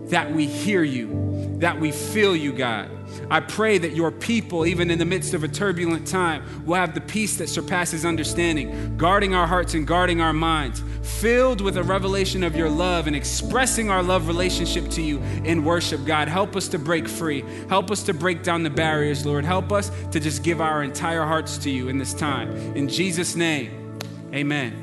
[0.06, 2.90] that we hear you, that we feel you, God.
[3.30, 6.94] I pray that your people, even in the midst of a turbulent time, will have
[6.94, 11.82] the peace that surpasses understanding, guarding our hearts and guarding our minds, filled with a
[11.82, 16.28] revelation of your love and expressing our love relationship to you in worship, God.
[16.28, 17.44] Help us to break free.
[17.68, 19.44] Help us to break down the barriers, Lord.
[19.44, 22.54] Help us to just give our entire hearts to you in this time.
[22.76, 23.98] In Jesus' name,
[24.32, 24.82] amen.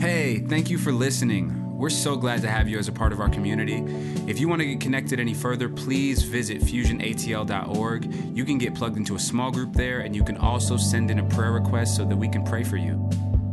[0.00, 1.59] Hey, thank you for listening.
[1.80, 3.82] We're so glad to have you as a part of our community.
[4.26, 8.14] If you want to get connected any further, please visit fusionatl.org.
[8.36, 11.20] You can get plugged into a small group there, and you can also send in
[11.20, 12.96] a prayer request so that we can pray for you.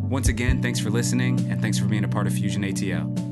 [0.09, 3.26] Once again, thanks for listening, and thanks for being a part of Fusion ATL.